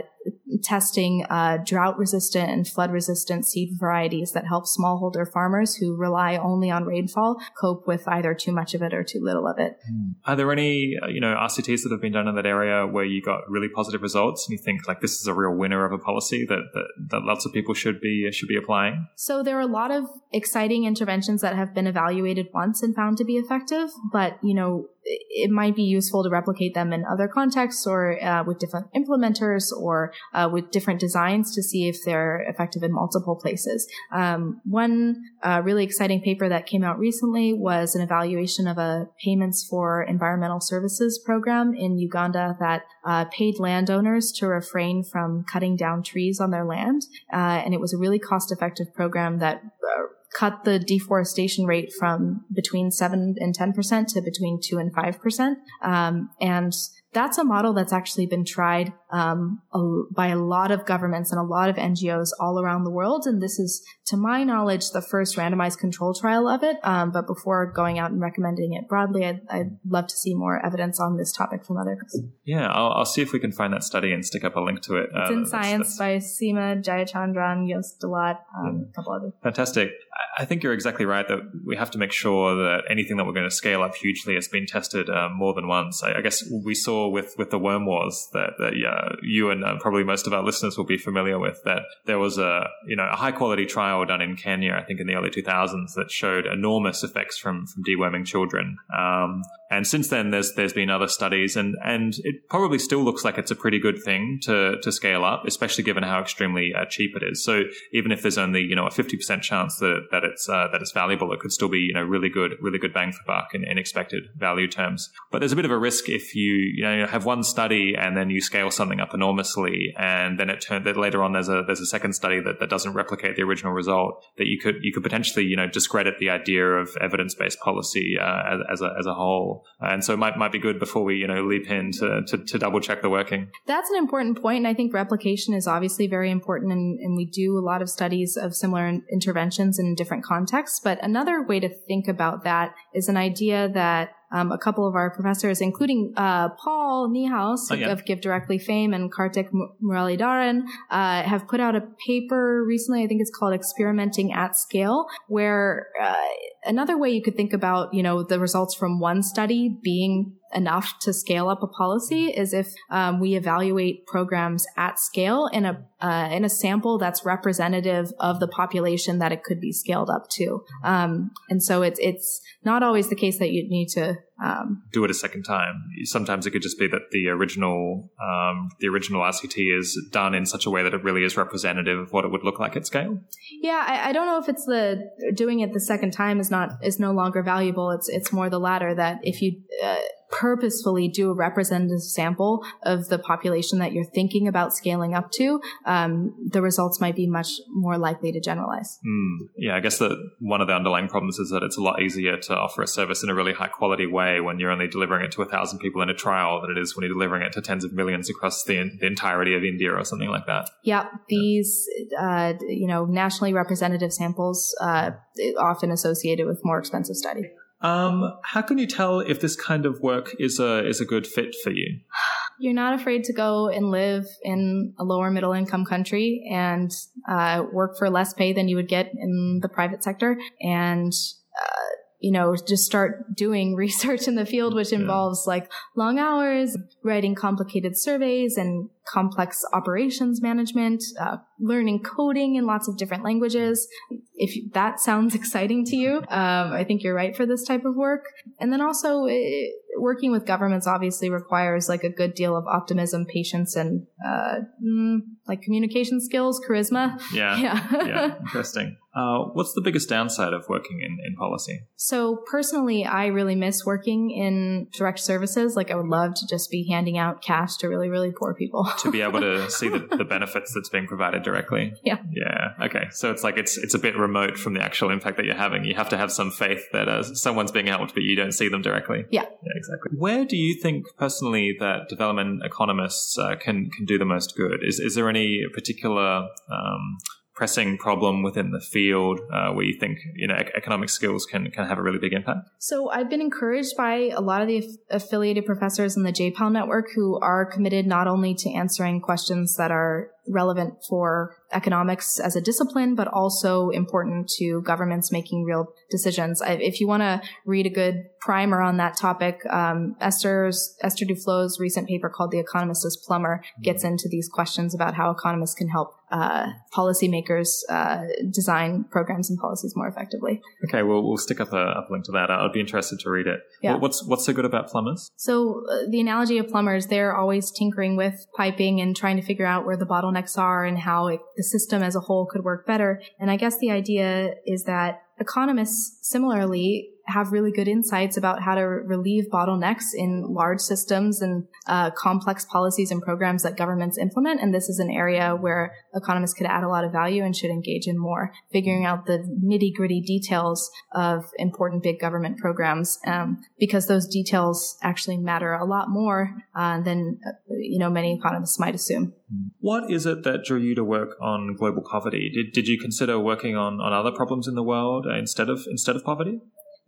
[0.63, 6.37] testing uh, drought resistant and flood resistant seed varieties that help smallholder farmers who rely
[6.37, 9.77] only on rainfall cope with either too much of it or too little of it.
[10.25, 13.05] Are there any, uh, you know, RCTs that have been done in that area where
[13.05, 15.91] you got really positive results and you think like this is a real winner of
[15.91, 19.07] a policy that, that, that lots of people should be should be applying?
[19.15, 23.17] So there are a lot of exciting interventions that have been evaluated once and found
[23.17, 27.27] to be effective, but you know, it might be useful to replicate them in other
[27.27, 32.41] contexts or uh, with different implementers or uh, with different designs to see if they're
[32.49, 33.87] effective in multiple places.
[34.11, 39.07] Um, one uh, really exciting paper that came out recently was an evaluation of a
[39.23, 45.75] payments for environmental services program in Uganda that uh, paid landowners to refrain from cutting
[45.75, 47.03] down trees on their land.
[47.31, 51.91] Uh, and it was a really cost effective program that uh, cut the deforestation rate
[51.97, 55.55] from between 7 and 10% to between 2 and 5%.
[55.81, 56.73] Um, and
[57.11, 59.79] that's a model that's actually been tried um, a,
[60.11, 63.25] by a lot of governments and a lot of NGOs all around the world.
[63.25, 66.77] And this is, to my knowledge, the first randomized control trial of it.
[66.83, 70.63] Um, but before going out and recommending it broadly, I'd, I'd, love to see more
[70.63, 72.21] evidence on this topic from others.
[72.43, 74.81] Yeah, I'll, I'll, see if we can find that study and stick up a link
[74.83, 75.09] to it.
[75.15, 75.97] It's uh, in Science that's...
[75.97, 78.89] by Seema Jayachandran, Joost de Laat, um, yeah.
[78.89, 79.33] a couple others.
[79.41, 79.91] Fantastic.
[80.37, 83.33] I think you're exactly right that we have to make sure that anything that we're
[83.33, 86.03] going to scale up hugely has been tested uh, more than once.
[86.03, 89.63] I, I, guess we saw with, with the worm wars that, that yeah, you and
[89.63, 92.95] uh, probably most of our listeners will be familiar with that there was a you
[92.95, 96.11] know a high quality trial done in Kenya, I think in the early 2000s, that
[96.11, 98.77] showed enormous effects from from deworming children.
[98.97, 103.23] Um, and since then, there's there's been other studies, and and it probably still looks
[103.23, 106.85] like it's a pretty good thing to to scale up, especially given how extremely uh,
[106.85, 107.43] cheap it is.
[107.43, 110.81] So even if there's only you know a 50% chance that that it's uh, that
[110.81, 113.49] it's valuable, it could still be you know really good really good bang for buck
[113.53, 115.11] in, in expected value terms.
[115.31, 118.15] But there's a bit of a risk if you you know have one study and
[118.15, 121.63] then you scale something up enormously, and then it turned that later on there's a
[121.65, 124.23] there's a second study that, that doesn't replicate the original result.
[124.37, 128.17] That you could you could potentially you know discredit the idea of evidence based policy
[128.19, 131.03] uh, as, as a as a whole, and so it might might be good before
[131.03, 133.49] we you know leap in to, to, to double check the working.
[133.65, 137.25] That's an important point, and I think replication is obviously very important, and, and we
[137.25, 140.79] do a lot of studies of similar interventions in different contexts.
[140.83, 144.95] But another way to think about that is an idea that um, a couple of
[144.95, 147.91] our professors, including uh, Paul Niehaus oh, yeah.
[147.91, 149.49] of Give Directly fame and Kartik
[149.81, 153.03] Muralidharan, uh, have put out a paper recently.
[153.03, 156.15] I think it's called "Experimenting at Scale," where uh,
[156.63, 160.97] another way you could think about, you know, the results from one study being enough
[161.01, 165.85] to scale up a policy is if um, we evaluate programs at scale in a
[166.01, 170.27] uh, in a sample that's representative of the population that it could be scaled up
[170.29, 170.63] to.
[170.83, 175.03] Um, and so it's it's not always the case that you need to um, do
[175.03, 175.83] it a second time.
[176.03, 180.45] Sometimes it could just be that the original um, the original RCT is done in
[180.45, 182.85] such a way that it really is representative of what it would look like at
[182.85, 183.19] scale.
[183.61, 186.77] Yeah, I, I don't know if it's the doing it the second time is not
[186.83, 187.91] is no longer valuable.
[187.91, 189.97] It's it's more the latter that if you uh,
[190.31, 195.61] purposefully do a representative sample of the population that you're thinking about scaling up to,
[195.85, 198.99] um, the results might be much more likely to generalize.
[199.05, 202.01] Mm, yeah, I guess that one of the underlying problems is that it's a lot
[202.01, 205.25] easier to offer a service in a really high quality way when you're only delivering
[205.25, 207.53] it to a thousand people in a trial than it is when you're delivering it
[207.53, 210.69] to tens of millions across the, the entirety of India or something like that.
[210.83, 211.87] Yeah, these
[212.19, 215.11] uh, you know nationally representative samples uh,
[215.57, 217.49] often associated with more expensive study.
[217.81, 221.25] Um, how can you tell if this kind of work is a is a good
[221.25, 221.99] fit for you?
[222.61, 226.91] You're not afraid to go and live in a lower middle income country and
[227.29, 231.13] uh, work for less pay than you would get in the private sector, and
[231.57, 231.89] uh,
[232.19, 235.51] you know, just start doing research in the field, which involves yeah.
[235.51, 242.87] like long hours, writing complicated surveys and complex operations management, uh, learning coding in lots
[242.87, 243.87] of different languages.
[244.35, 247.95] If that sounds exciting to you, um, I think you're right for this type of
[247.95, 248.25] work.
[248.59, 253.25] And then also, it, working with governments obviously requires like a good deal of optimism,
[253.25, 257.19] patience, and uh, mm, like communication skills, charisma.
[257.33, 257.49] Yeah.
[257.59, 258.05] Yeah.
[258.05, 258.35] yeah.
[258.39, 258.97] Interesting.
[259.13, 261.81] Uh, what's the biggest downside of working in, in policy?
[261.95, 265.75] So personally, I really miss working in direct services.
[265.75, 268.87] Like I would love to just be handing out cash to really, really poor people.
[269.01, 271.93] To be able to see the, the benefits that's being provided directly.
[272.03, 272.17] Yeah.
[272.31, 272.85] Yeah.
[272.85, 273.07] Okay.
[273.11, 275.85] So it's like it's it's a bit remote from the actual impact that you're having.
[275.85, 278.69] You have to have some faith that uh, someone's being helped, but you don't see
[278.69, 279.25] them directly.
[279.29, 279.43] Yeah.
[279.43, 279.73] Yeah.
[279.75, 280.11] Exactly.
[280.17, 284.79] Where do you think personally that development economists uh, can can do the most good?
[284.83, 287.17] Is is there any particular um,
[287.59, 291.85] pressing problem within the field uh, where you think you know economic skills can can
[291.85, 292.69] have a really big impact?
[292.77, 297.07] So I've been encouraged by a lot of the affiliated professors in the JPAL network
[297.13, 302.61] who are committed not only to answering questions that are relevant for economics as a
[302.61, 306.61] discipline, but also important to governments making real decisions.
[306.65, 311.79] If you want to read a good primer on that topic, um, Esther's, Esther Duflo's
[311.79, 315.89] recent paper called The Economist as Plumber gets into these questions about how economists can
[315.89, 320.61] help uh, policymakers uh, design programs and policies more effectively.
[320.85, 322.51] Okay, well, we'll stick up a, up a link to that.
[322.51, 323.61] I'd be interested to read it.
[323.81, 323.95] Yeah.
[323.95, 325.31] What's what's so good about plumbers?
[325.37, 329.65] So uh, the analogy of plumbers, they're always tinkering with piping and trying to figure
[329.65, 332.87] out where the bottlenecks are and how it, the system as a whole could work
[332.87, 333.21] better.
[333.37, 338.75] And I guess the idea is that economists similarly have really good insights about how
[338.75, 344.61] to relieve bottlenecks in large systems and uh, complex policies and programs that governments implement.
[344.61, 347.69] And this is an area where economists could add a lot of value and should
[347.69, 353.59] engage in more, figuring out the nitty gritty details of important big government programs, um,
[353.79, 358.95] because those details actually matter a lot more uh, than you know many economists might
[358.95, 359.33] assume.
[359.79, 362.51] What is it that drew you to work on global poverty?
[362.53, 366.15] Did, did you consider working on, on other problems in the world instead of instead
[366.15, 366.59] of poverty?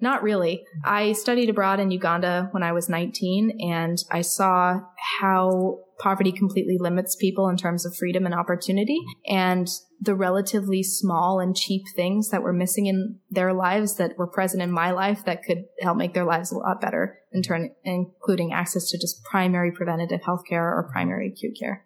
[0.02, 0.66] Not really.
[0.84, 4.82] I studied abroad in Uganda when I was 19 and I saw
[5.20, 9.68] how poverty completely limits people in terms of freedom and opportunity and
[10.02, 14.64] the relatively small and cheap things that were missing in their lives that were present
[14.64, 18.52] in my life that could help make their lives a lot better in turn, including
[18.52, 21.86] access to just primary preventative health care or primary acute care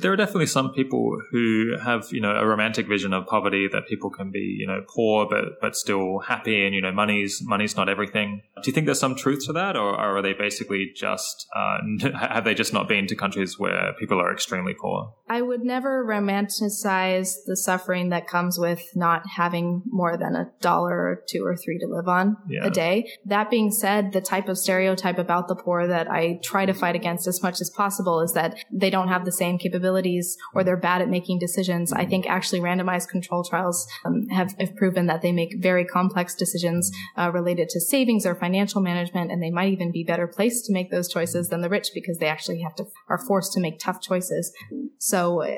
[0.00, 3.86] there are definitely some people who have you know a romantic vision of poverty that
[3.86, 7.76] people can be you know poor but but still happy and you know money's money's
[7.76, 8.42] not everything.
[8.62, 11.78] Do you think there's some truth to that or, or are they basically just uh,
[12.18, 15.14] have they just not been to countries where people are extremely poor?
[15.28, 20.96] I would never romanticize the suffering that comes with not having more than a dollar
[20.96, 22.66] or two or three to live on yeah.
[22.66, 23.10] a day.
[23.26, 26.96] That being said the type of stereotype about the poor that i try to fight
[26.96, 30.64] against as much as possible is that they don't have the same capability capabilities or
[30.64, 31.92] they're bad at making decisions.
[31.92, 36.34] I think actually randomized control trials um, have, have, proven that they make very complex
[36.34, 40.66] decisions uh, related to savings or financial management, and they might even be better placed
[40.66, 43.60] to make those choices than the rich because they actually have to are forced to
[43.60, 44.52] make tough choices.
[44.98, 45.56] So uh,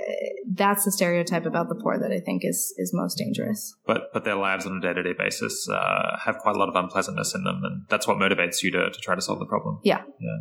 [0.55, 3.75] that's the stereotype about the poor that I think is is most dangerous.
[3.87, 6.69] But but their lives on a day to day basis uh, have quite a lot
[6.69, 9.47] of unpleasantness in them, and that's what motivates you to, to try to solve the
[9.47, 9.81] problem.
[9.83, 10.03] Yeah.
[10.21, 10.39] Yeah.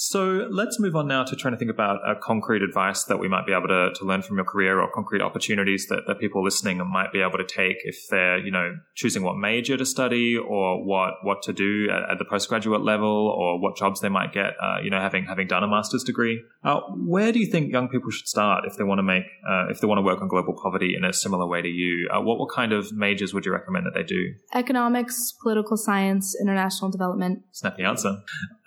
[0.00, 3.26] So let's move on now to trying to think about a concrete advice that we
[3.26, 6.44] might be able to, to learn from your career or concrete opportunities that, that people
[6.44, 10.36] listening might be able to take if they're, you know, choosing what major to study
[10.36, 14.32] or what, what to do at, at the postgraduate level or what jobs they might
[14.32, 16.40] get, uh, you know, having, having done a master's degree.
[16.62, 19.66] Uh, where do you think young people should start if they want to make, uh,
[19.68, 22.08] if they want to work on global poverty in a similar way to you?
[22.08, 24.32] Uh, what, what kind of majors would you recommend that they do?
[24.54, 27.42] Economics, political science, international development.
[27.50, 28.18] Snappy answer.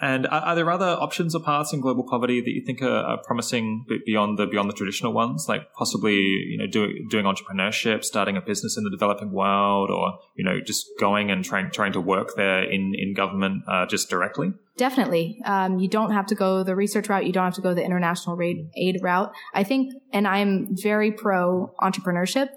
[0.01, 2.81] And are, are there other options options or paths in global poverty that you think
[2.81, 7.25] are, are promising beyond the beyond the traditional ones, like possibly you know doing doing
[7.25, 11.69] entrepreneurship, starting a business in the developing world, or you know just going and trying
[11.71, 14.53] trying to work there in in government uh, just directly?
[14.77, 15.39] Definitely.
[15.45, 17.25] Um, you don't have to go the research route.
[17.25, 18.39] You don't have to go the international
[18.75, 19.31] aid route.
[19.53, 22.47] I think, and I'm very pro entrepreneurship.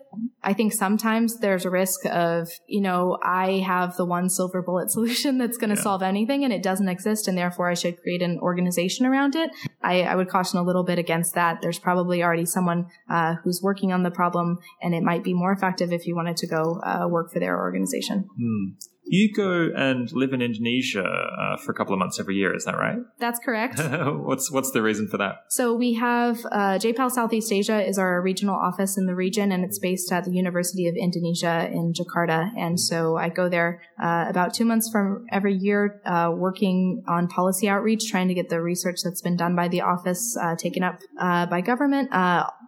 [0.42, 4.90] I think sometimes there's a risk of, you know, I have the one silver bullet
[4.92, 5.82] solution that's going to yeah.
[5.82, 7.26] solve anything and it doesn't exist.
[7.26, 9.50] And therefore I should create an organization around it.
[9.82, 11.62] I, I would caution a little bit against that.
[11.62, 15.52] There's probably already someone, uh, who's working on the problem and it might be more
[15.52, 18.28] effective if you wanted to go, uh, work for their organization.
[18.38, 18.93] Hmm.
[19.06, 22.64] You go and live in Indonesia uh, for a couple of months every year, is
[22.64, 22.98] that right?
[23.18, 23.78] That's correct.
[23.78, 25.44] what's what's the reason for that?
[25.48, 29.64] So we have uh, JPAL Southeast Asia is our regional office in the region, and
[29.64, 32.50] it's based at the University of Indonesia in Jakarta.
[32.56, 37.28] And so I go there uh, about two months from every year, uh, working on
[37.28, 40.82] policy outreach, trying to get the research that's been done by the office uh, taken
[40.82, 42.08] up uh, by government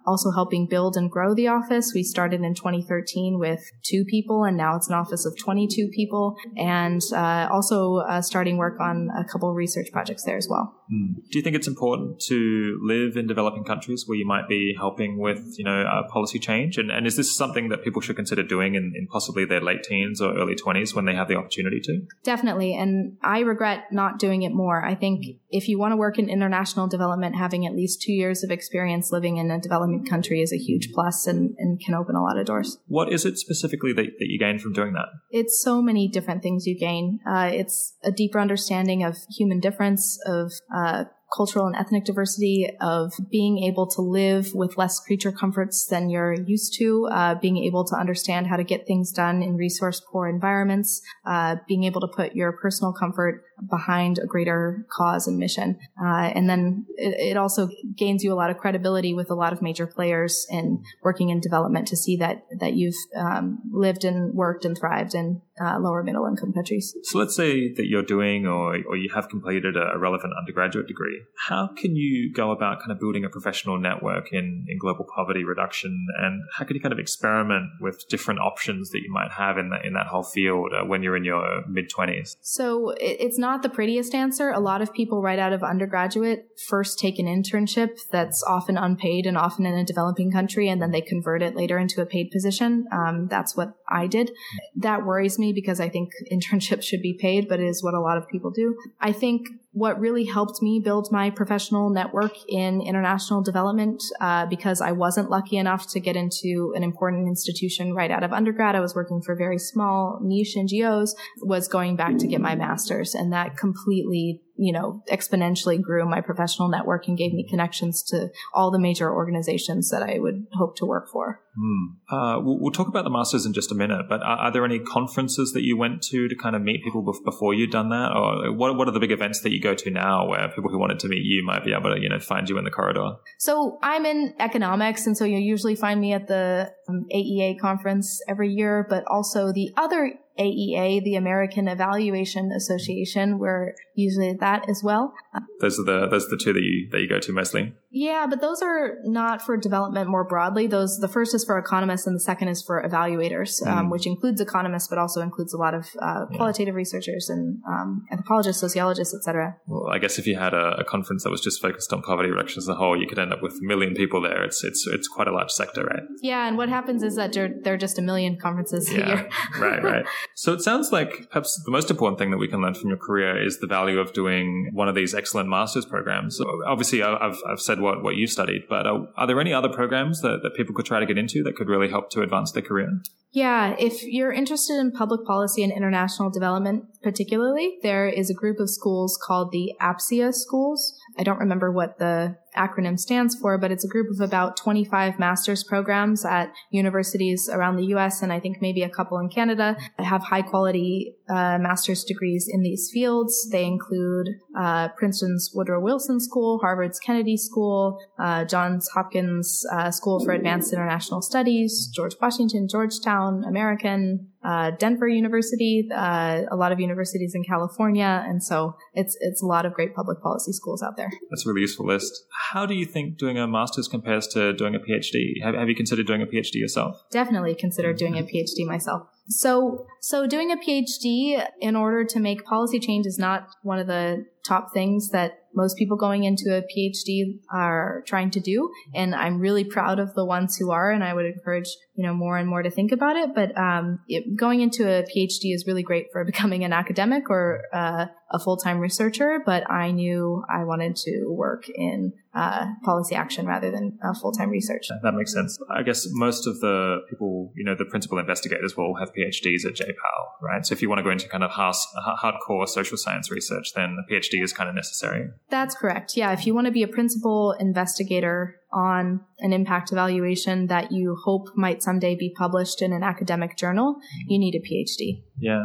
[0.06, 1.92] also helping build and grow the office.
[1.94, 6.36] We started in 2013 with two people and now it's an office of 22 people
[6.56, 10.74] and uh, also uh, starting work on a couple research projects there as well.
[10.92, 11.16] Mm.
[11.30, 15.18] Do you think it's important to live in developing countries where you might be helping
[15.18, 16.78] with, you know, uh, policy change?
[16.78, 19.82] And, and is this something that people should consider doing in, in possibly their late
[19.82, 22.02] teens or early 20s when they have the opportunity to?
[22.22, 22.74] Definitely.
[22.74, 24.84] And I regret not doing it more.
[24.84, 28.44] I think if you want to work in international development, having at least two years
[28.44, 32.16] of experience living in a developing country is a huge plus and, and can open
[32.16, 32.78] a lot of doors.
[32.86, 35.06] What is it specifically that, that you gain from doing that?
[35.30, 37.20] It's so many different things you gain.
[37.28, 43.12] Uh, it's a deeper understanding of human difference, of uh, cultural and ethnic diversity, of
[43.30, 47.84] being able to live with less creature comforts than you're used to, uh, being able
[47.84, 52.08] to understand how to get things done in resource poor environments, uh, being able to
[52.08, 55.78] put your personal comfort behind a greater cause and mission.
[56.00, 59.52] Uh, and then it, it, also gains you a lot of credibility with a lot
[59.52, 64.34] of major players in working in development to see that that you've um, lived and
[64.34, 66.94] worked and thrived in uh, lower middle income countries.
[67.04, 71.22] So let's say that you're doing or, or you have completed a relevant undergraduate degree.
[71.48, 75.44] How can you go about kind of building a professional network in, in global poverty
[75.44, 76.06] reduction?
[76.18, 79.70] And how can you kind of experiment with different options that you might have in
[79.70, 82.36] that, in that whole field uh, when you're in your mid 20s?
[82.42, 84.50] So it, it's not not the prettiest answer.
[84.50, 89.26] A lot of people right out of undergraduate first take an internship that's often unpaid
[89.26, 92.30] and often in a developing country, and then they convert it later into a paid
[92.30, 92.86] position.
[92.90, 94.32] Um, that's what I did.
[94.74, 98.00] That worries me because I think internships should be paid, but it is what a
[98.00, 98.76] lot of people do.
[99.00, 104.80] I think what really helped me build my professional network in international development uh, because
[104.80, 108.74] I wasn't lucky enough to get into an important institution right out of undergrad.
[108.74, 111.10] I was working for very small niche NGOs,
[111.42, 116.20] was going back to get my master's, and that completely you know, exponentially grew my
[116.20, 120.76] professional network and gave me connections to all the major organizations that I would hope
[120.76, 121.40] to work for.
[121.58, 122.14] Hmm.
[122.14, 124.64] Uh, we'll, we'll, talk about the masters in just a minute, but are, are, there
[124.64, 128.12] any conferences that you went to to kind of meet people before you'd done that,
[128.12, 130.78] or what what are the big events that you go to now where people who
[130.78, 133.16] wanted to meet you might be able to you know find you in the corridor?
[133.38, 138.20] So I'm in economics, and so you'll usually find me at the um, AEA conference
[138.28, 143.38] every year, but also the other AEA, the American Evaluation Association.
[143.38, 145.12] We're usually at that as well.
[145.60, 147.74] Those are the those are the two that you that you go to mostly.
[147.96, 150.66] Yeah, but those are not for development more broadly.
[150.66, 153.68] Those the first is for economists, and the second is for evaluators, mm.
[153.68, 156.76] um, which includes economists, but also includes a lot of uh, qualitative yeah.
[156.76, 159.56] researchers and um, anthropologists, sociologists, etc.
[159.66, 162.28] Well, I guess if you had a, a, conference that was just focused on poverty
[162.28, 164.44] reduction as a whole, you could end up with a million people there.
[164.44, 166.02] It's it's it's quite a large sector, right?
[166.20, 168.98] Yeah, and what happens is that there, there are just a million conferences yeah.
[168.98, 169.30] a year.
[169.58, 170.06] right, right.
[170.34, 172.98] So it sounds like perhaps the most important thing that we can learn from your
[172.98, 176.36] career is the value of doing one of these excellent master's programs.
[176.36, 179.68] So obviously, I've, I've said what, what you studied, but are, are there any other
[179.68, 182.50] programs that, that people could try to get into that could really help to advance
[182.50, 183.00] their career?
[183.30, 188.58] Yeah, if you're interested in public policy and international development, particularly, there is a group
[188.58, 190.98] of schools called the APSIA schools.
[191.18, 195.18] I don't remember what the acronym stands for, but it's a group of about 25
[195.18, 199.76] master's programs at universities around the US and I think maybe a couple in Canada
[199.96, 203.48] that have high quality uh, master's degrees in these fields.
[203.50, 204.28] They include
[204.58, 210.72] uh, Princeton's Woodrow Wilson School, Harvard's Kennedy School, uh, Johns Hopkins uh, School for Advanced
[210.72, 217.42] International Studies, George Washington, Georgetown, American, uh, Denver University, uh, a lot of universities in
[217.42, 221.10] California, and so it's it's a lot of great public policy schools out there.
[221.30, 222.24] That's a really useful list.
[222.52, 225.42] How do you think doing a master's compares to doing a PhD?
[225.42, 227.02] Have, have you considered doing a PhD yourself?
[227.10, 229.08] Definitely considered doing a PhD myself.
[229.28, 233.88] So, so doing a PhD in order to make policy change is not one of
[233.88, 238.70] the top things that most people going into a PhD are trying to do.
[238.94, 240.90] And I'm really proud of the ones who are.
[240.90, 243.34] And I would encourage, you know, more and more to think about it.
[243.34, 247.62] But um, it, going into a PhD is really great for becoming an academic or
[247.72, 253.46] uh, a full-time researcher, but I knew I wanted to work in uh, policy action
[253.46, 254.88] rather than full-time research.
[255.02, 255.58] That makes sense.
[255.70, 259.74] I guess most of the people, you know, the principal investigators will have PhDs at
[259.74, 260.66] JPAL, right?
[260.66, 264.12] So if you want to go into kind of hardcore social science research, then a
[264.12, 265.28] PhD is kind of necessary.
[265.48, 266.16] That's correct.
[266.16, 271.16] Yeah, if you want to be a principal investigator on an impact evaluation that you
[271.24, 275.22] hope might someday be published in an academic journal, you need a PhD.
[275.38, 275.62] Yeah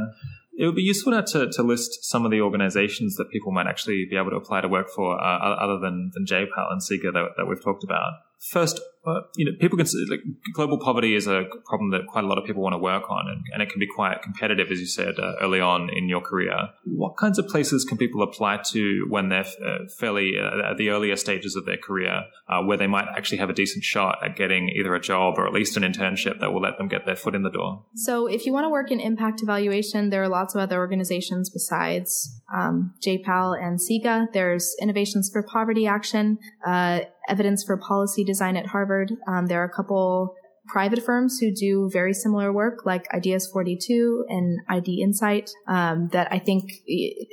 [0.61, 4.05] it would be useful to, to list some of the organizations that people might actually
[4.09, 7.29] be able to apply to work for uh, other than, than JPAL and CEGA that,
[7.38, 8.13] that we've talked about.
[8.51, 10.20] First, uh, you know, people can like
[10.54, 13.28] global poverty is a problem that quite a lot of people want to work on,
[13.28, 16.22] and, and it can be quite competitive, as you said uh, early on in your
[16.22, 16.70] career.
[16.86, 20.89] What kinds of places can people apply to when they're uh, fairly uh, at the
[20.89, 24.36] earlier stages of their career, uh, where they might actually have a decent shot at
[24.36, 27.16] getting either a job or at least an internship that will let them get their
[27.16, 27.84] foot in the door?
[27.95, 31.49] So, if you want to work in impact evaluation, there are lots of other organizations
[31.49, 34.28] besides um, JPAL and CEGA.
[34.32, 39.13] There's Innovations for Poverty Action, uh, Evidence for Policy Design at Harvard.
[39.28, 40.36] Um, there are a couple
[40.68, 46.28] private firms who do very similar work like Ideas 42 and ID Insight um, that
[46.32, 46.72] I think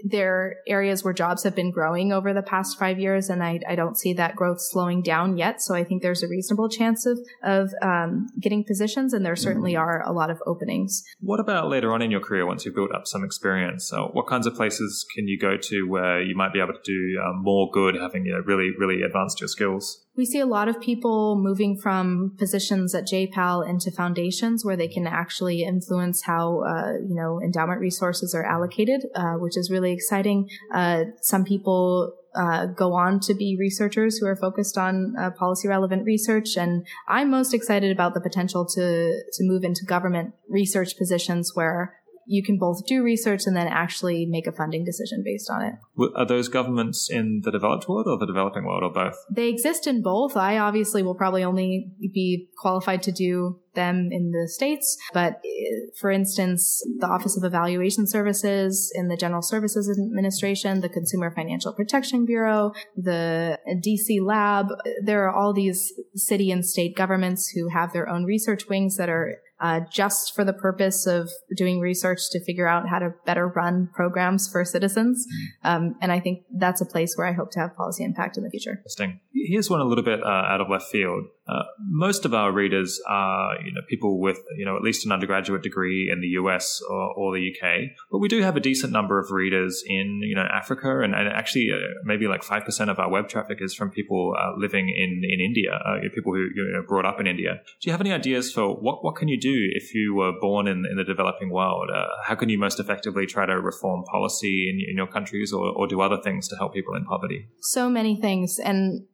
[0.04, 3.74] they're areas where jobs have been growing over the past five years and I, I,
[3.74, 5.62] don't see that growth slowing down yet.
[5.62, 9.72] So I think there's a reasonable chance of, of um, getting positions and there certainly
[9.72, 9.82] mm-hmm.
[9.82, 11.02] are a lot of openings.
[11.20, 13.88] What about later on in your career once you've built up some experience?
[13.88, 16.80] So what kinds of places can you go to where you might be able to
[16.84, 20.04] do um, more good having you know, really, really advanced your skills?
[20.18, 24.88] We see a lot of people moving from positions at JPAL into foundations where they
[24.88, 29.92] can actually influence how, uh, you know, endowment resources are allocated, uh, which is really
[29.92, 30.50] exciting.
[30.74, 35.68] Uh, some people uh, go on to be researchers who are focused on uh, policy
[35.68, 36.56] relevant research.
[36.56, 41.94] And I'm most excited about the potential to, to move into government research positions where
[42.28, 45.74] you can both do research and then actually make a funding decision based on it.
[46.14, 49.16] Are those governments in the developed world or the developing world or both?
[49.34, 50.36] They exist in both.
[50.36, 54.98] I obviously will probably only be qualified to do them in the States.
[55.14, 60.88] But uh, for instance, the Office of Evaluation Services in the General Services Administration, the
[60.88, 64.66] Consumer Financial Protection Bureau, the DC Lab,
[65.02, 69.08] there are all these city and state governments who have their own research wings that
[69.08, 73.48] are uh, just for the purpose of doing research to figure out how to better
[73.48, 75.26] run programs for citizens.
[75.64, 78.44] Um, and I think that's a place where I hope to have policy impact in
[78.44, 78.72] the future.
[78.78, 79.20] Interesting.
[79.32, 81.24] Here's one a little bit uh, out of left field.
[81.46, 85.12] Uh, most of our readers are, you know, people with, you know, at least an
[85.12, 87.90] undergraduate degree in the US or, or the UK.
[88.10, 91.28] But we do have a decent number of readers in, you know, Africa, and, and
[91.28, 94.88] actually, uh, maybe like five percent of our web traffic is from people uh, living
[94.88, 97.60] in in India, uh, people who you know, brought up in India.
[97.80, 100.66] Do you have any ideas for what what can you do if you were born
[100.66, 101.90] in, in the developing world?
[101.94, 105.68] Uh, how can you most effectively try to reform policy in, in your countries, or,
[105.72, 107.48] or do other things to help people in poverty?
[107.60, 109.06] So many things, and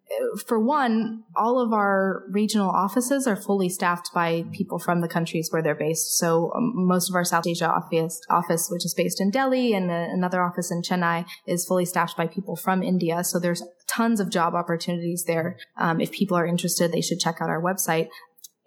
[0.46, 5.48] for one, all of our regional offices are fully staffed by people from the countries
[5.50, 6.18] where they're based.
[6.18, 9.90] So um, most of our South Asia office, office, which is based in Delhi, and
[9.90, 13.24] another office in Chennai, is fully staffed by people from India.
[13.24, 15.56] So there's tons of job opportunities there.
[15.76, 18.08] Um, if people are interested, they should check out our website.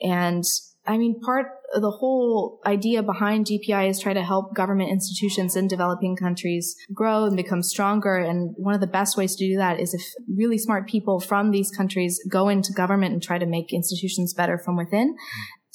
[0.02, 0.43] And
[0.88, 5.68] I mean, part the whole idea behind GPI is try to help government institutions in
[5.68, 8.16] developing countries grow and become stronger.
[8.16, 10.02] And one of the best ways to do that is if
[10.34, 14.58] really smart people from these countries go into government and try to make institutions better
[14.58, 15.18] from within.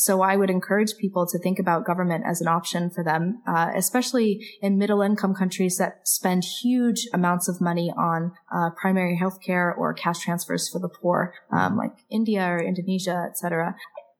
[0.03, 3.71] So I would encourage people to think about government as an option for them, uh,
[3.77, 9.73] especially in middle income countries that spend huge amounts of money on uh, primary healthcare
[9.77, 13.77] or cash transfers for the poor, um, like India or Indonesia, etc.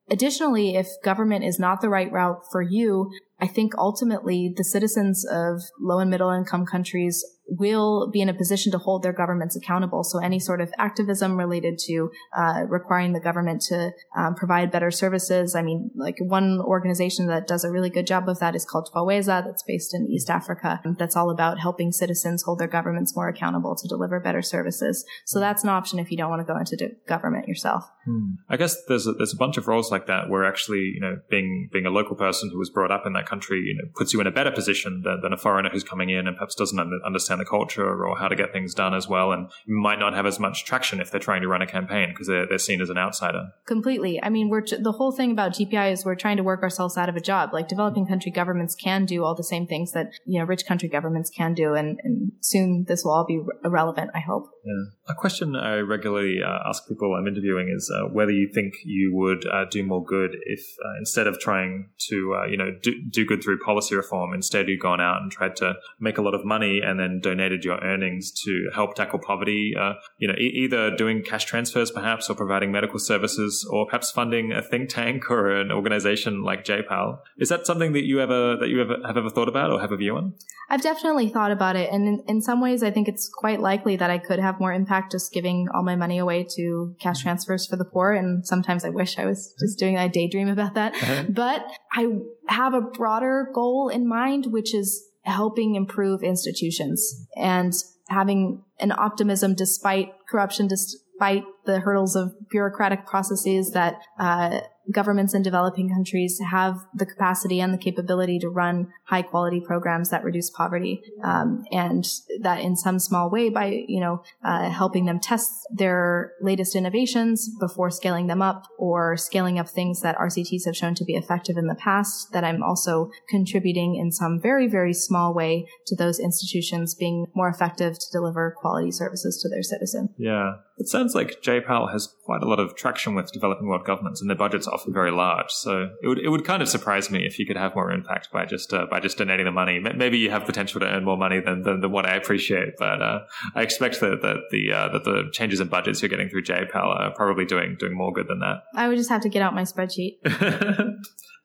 [0.09, 5.25] Additionally, if government is not the right route for you, I think ultimately the citizens
[5.25, 9.55] of low and middle income countries will be in a position to hold their governments
[9.55, 10.03] accountable.
[10.03, 14.91] So any sort of activism related to uh, requiring the government to um, provide better
[14.91, 15.55] services.
[15.55, 18.89] I mean, like one organization that does a really good job of that is called
[18.93, 20.81] Twaweza, that's based in East Africa.
[20.97, 25.05] That's all about helping citizens hold their governments more accountable to deliver better services.
[25.25, 27.89] So that's an option if you don't want to go into government yourself.
[28.05, 28.33] Hmm.
[28.49, 31.17] I guess there's a, there's a bunch of roles like that where actually, you know,
[31.29, 34.13] being being a local person who was brought up in that country, you know, puts
[34.13, 36.79] you in a better position than, than a foreigner who's coming in and perhaps doesn't
[37.05, 40.13] understand the the culture or how to get things done as well, and might not
[40.13, 42.81] have as much traction if they're trying to run a campaign because they're, they're seen
[42.81, 43.49] as an outsider.
[43.65, 44.21] Completely.
[44.23, 47.09] I mean, we're the whole thing about GPI is we're trying to work ourselves out
[47.09, 47.53] of a job.
[47.53, 50.89] Like developing country governments can do all the same things that you know rich country
[50.89, 54.11] governments can do, and, and soon this will all be irrelevant.
[54.15, 54.49] I hope.
[54.65, 54.83] Yeah.
[55.09, 59.13] A question I regularly uh, ask people I'm interviewing is uh, whether you think you
[59.13, 62.93] would uh, do more good if uh, instead of trying to uh, you know do,
[63.09, 66.33] do good through policy reform, instead you'd gone out and tried to make a lot
[66.33, 69.73] of money and then donated your earnings to help tackle poverty.
[69.77, 74.09] Uh, you know, e- either doing cash transfers perhaps, or providing medical services, or perhaps
[74.09, 77.19] funding a think tank or an organization like JPAL.
[77.39, 79.91] Is that something that you ever that you ever have ever thought about or have
[79.91, 80.35] a view on?
[80.69, 83.97] I've definitely thought about it, and in, in some ways, I think it's quite likely
[83.97, 87.67] that I could have more impact just giving all my money away to cash transfers
[87.67, 88.11] for the poor.
[88.13, 89.97] And sometimes I wish I was just doing.
[89.97, 91.25] I daydream about that, uh-huh.
[91.29, 92.07] but I
[92.47, 97.73] have a broader goal in mind, which is helping improve institutions and
[98.09, 104.59] having an optimism despite corruption, despite the hurdles of bureaucratic processes that uh,
[104.91, 110.09] governments in developing countries have the capacity and the capability to run high quality programs
[110.09, 112.03] that reduce poverty, um, and
[112.41, 117.37] that in some small way by you know uh, helping them test their latest innovations
[117.59, 121.57] before scaling them up or scaling up things that RCTs have shown to be effective
[121.57, 122.31] in the past.
[122.33, 127.49] That I'm also contributing in some very very small way to those institutions being more
[127.49, 130.09] effective to deliver quality services to their citizens.
[130.17, 134.21] Yeah, it sounds like JPAL has quite a lot of traction with developing world governments,
[134.21, 135.51] and their budgets are often very large.
[135.51, 138.31] So it would it would kind of surprise me if you could have more impact
[138.31, 139.79] by just uh, by just donating the money.
[139.79, 143.01] Maybe you have potential to earn more money than than, than what I appreciate, but
[143.01, 143.19] uh,
[143.55, 146.75] I expect that that the uh, that the changes in budgets you're getting through JPAL
[146.75, 148.63] are probably doing doing more good than that.
[148.75, 150.17] I would just have to get out my spreadsheet.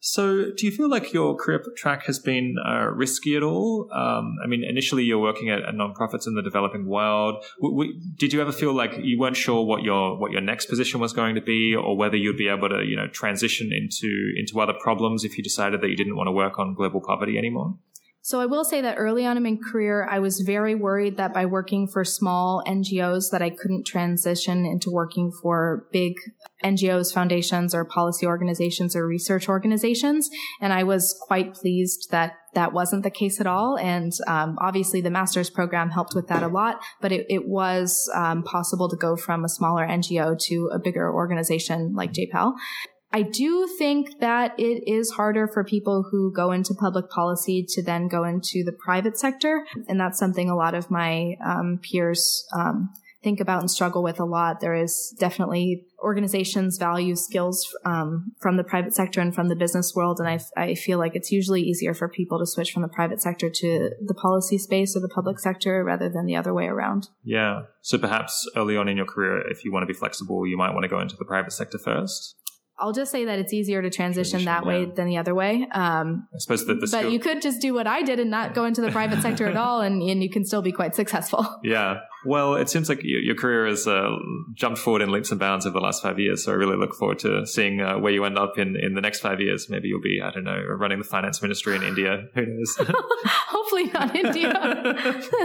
[0.00, 3.88] So, do you feel like your career track has been uh, risky at all?
[3.92, 7.44] Um, I mean, initially you're working at, at nonprofits in the developing world.
[7.60, 10.66] W- w- did you ever feel like you weren't sure what your what your next
[10.66, 14.32] position was going to be, or whether you'd be able to, you know, transition into
[14.36, 17.36] into other problems if you decided that you didn't want to work on global poverty
[17.36, 17.76] anymore?
[18.28, 21.32] So I will say that early on in my career, I was very worried that
[21.32, 26.12] by working for small NGOs that I couldn't transition into working for big
[26.62, 30.28] NGOs, foundations, or policy organizations or research organizations.
[30.60, 33.78] And I was quite pleased that that wasn't the case at all.
[33.78, 36.82] And um, obviously, the master's program helped with that a lot.
[37.00, 41.10] But it, it was um, possible to go from a smaller NGO to a bigger
[41.10, 42.52] organization like JPAL.
[43.12, 47.82] I do think that it is harder for people who go into public policy to
[47.82, 49.64] then go into the private sector.
[49.88, 52.90] And that's something a lot of my um, peers um,
[53.22, 54.60] think about and struggle with a lot.
[54.60, 59.94] There is definitely organizations value skills um, from the private sector and from the business
[59.94, 60.20] world.
[60.20, 63.20] And I, I feel like it's usually easier for people to switch from the private
[63.20, 67.08] sector to the policy space or the public sector rather than the other way around.
[67.24, 67.62] Yeah.
[67.80, 70.72] So perhaps early on in your career, if you want to be flexible, you might
[70.72, 72.36] want to go into the private sector first.
[72.80, 74.68] I'll just say that it's easier to transition, transition that yeah.
[74.68, 75.66] way than the other way.
[75.72, 78.54] Um, I suppose that the but you could just do what I did and not
[78.54, 81.46] go into the private sector at all, and, and you can still be quite successful.
[81.62, 82.00] Yeah.
[82.24, 84.10] Well, it seems like your career has uh,
[84.54, 86.44] jumped forward in leaps and bounds over the last five years.
[86.44, 89.00] So I really look forward to seeing uh, where you end up in, in the
[89.00, 89.70] next five years.
[89.70, 92.24] Maybe you'll be, I don't know, running the finance ministry in India.
[92.34, 92.76] Who knows?
[93.24, 94.52] Hopefully not India.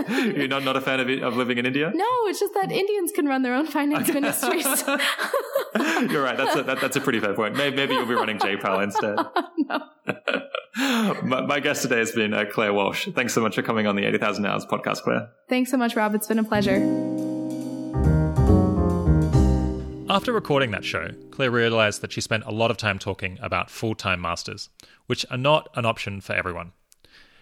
[0.36, 1.91] You're not, not a fan of, of living in India?
[1.93, 4.65] No, it's just that Indians can run their own finance ministries.
[4.86, 6.38] You're right.
[6.38, 7.55] That's a, that, that's a pretty fair point.
[7.55, 9.17] Maybe, maybe you'll be running JPAL instead.
[11.24, 13.07] my, my, guest today has been uh, Claire Walsh.
[13.13, 15.30] Thanks so much for coming on the 80,000 Hours podcast, Claire.
[15.47, 16.15] Thanks so much, Rob.
[16.15, 16.62] It's been a pleasure.
[20.09, 23.70] After recording that show, Claire realised that she spent a lot of time talking about
[23.70, 24.70] full time masters,
[25.07, 26.72] which are not an option for everyone.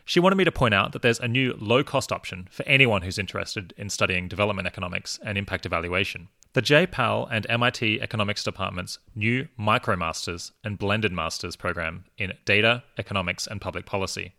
[0.05, 3.03] She wanted me to point out that there's a new low cost option for anyone
[3.03, 6.29] who's interested in studying development economics and impact evaluation.
[6.53, 13.45] The JPAL and MIT Economics Department's new MicroMasters and Blended Masters program in Data, Economics,
[13.45, 14.33] and Public Policy.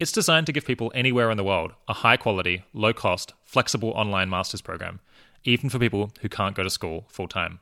[0.00, 3.90] It's designed to give people anywhere in the world a high quality, low cost, flexible
[3.90, 5.00] online master's program,
[5.44, 7.60] even for people who can't go to school full time.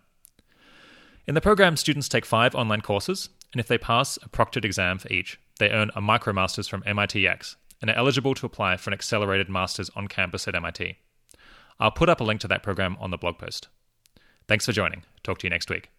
[1.26, 4.98] In the program, students take five online courses, and if they pass a proctored exam
[4.98, 8.94] for each, they earn a MicroMasters from MITx and are eligible to apply for an
[8.94, 10.96] accelerated master's on campus at MIT.
[11.80, 13.66] I'll put up a link to that program on the blog post.
[14.46, 15.02] Thanks for joining.
[15.24, 15.90] Talk to you next week.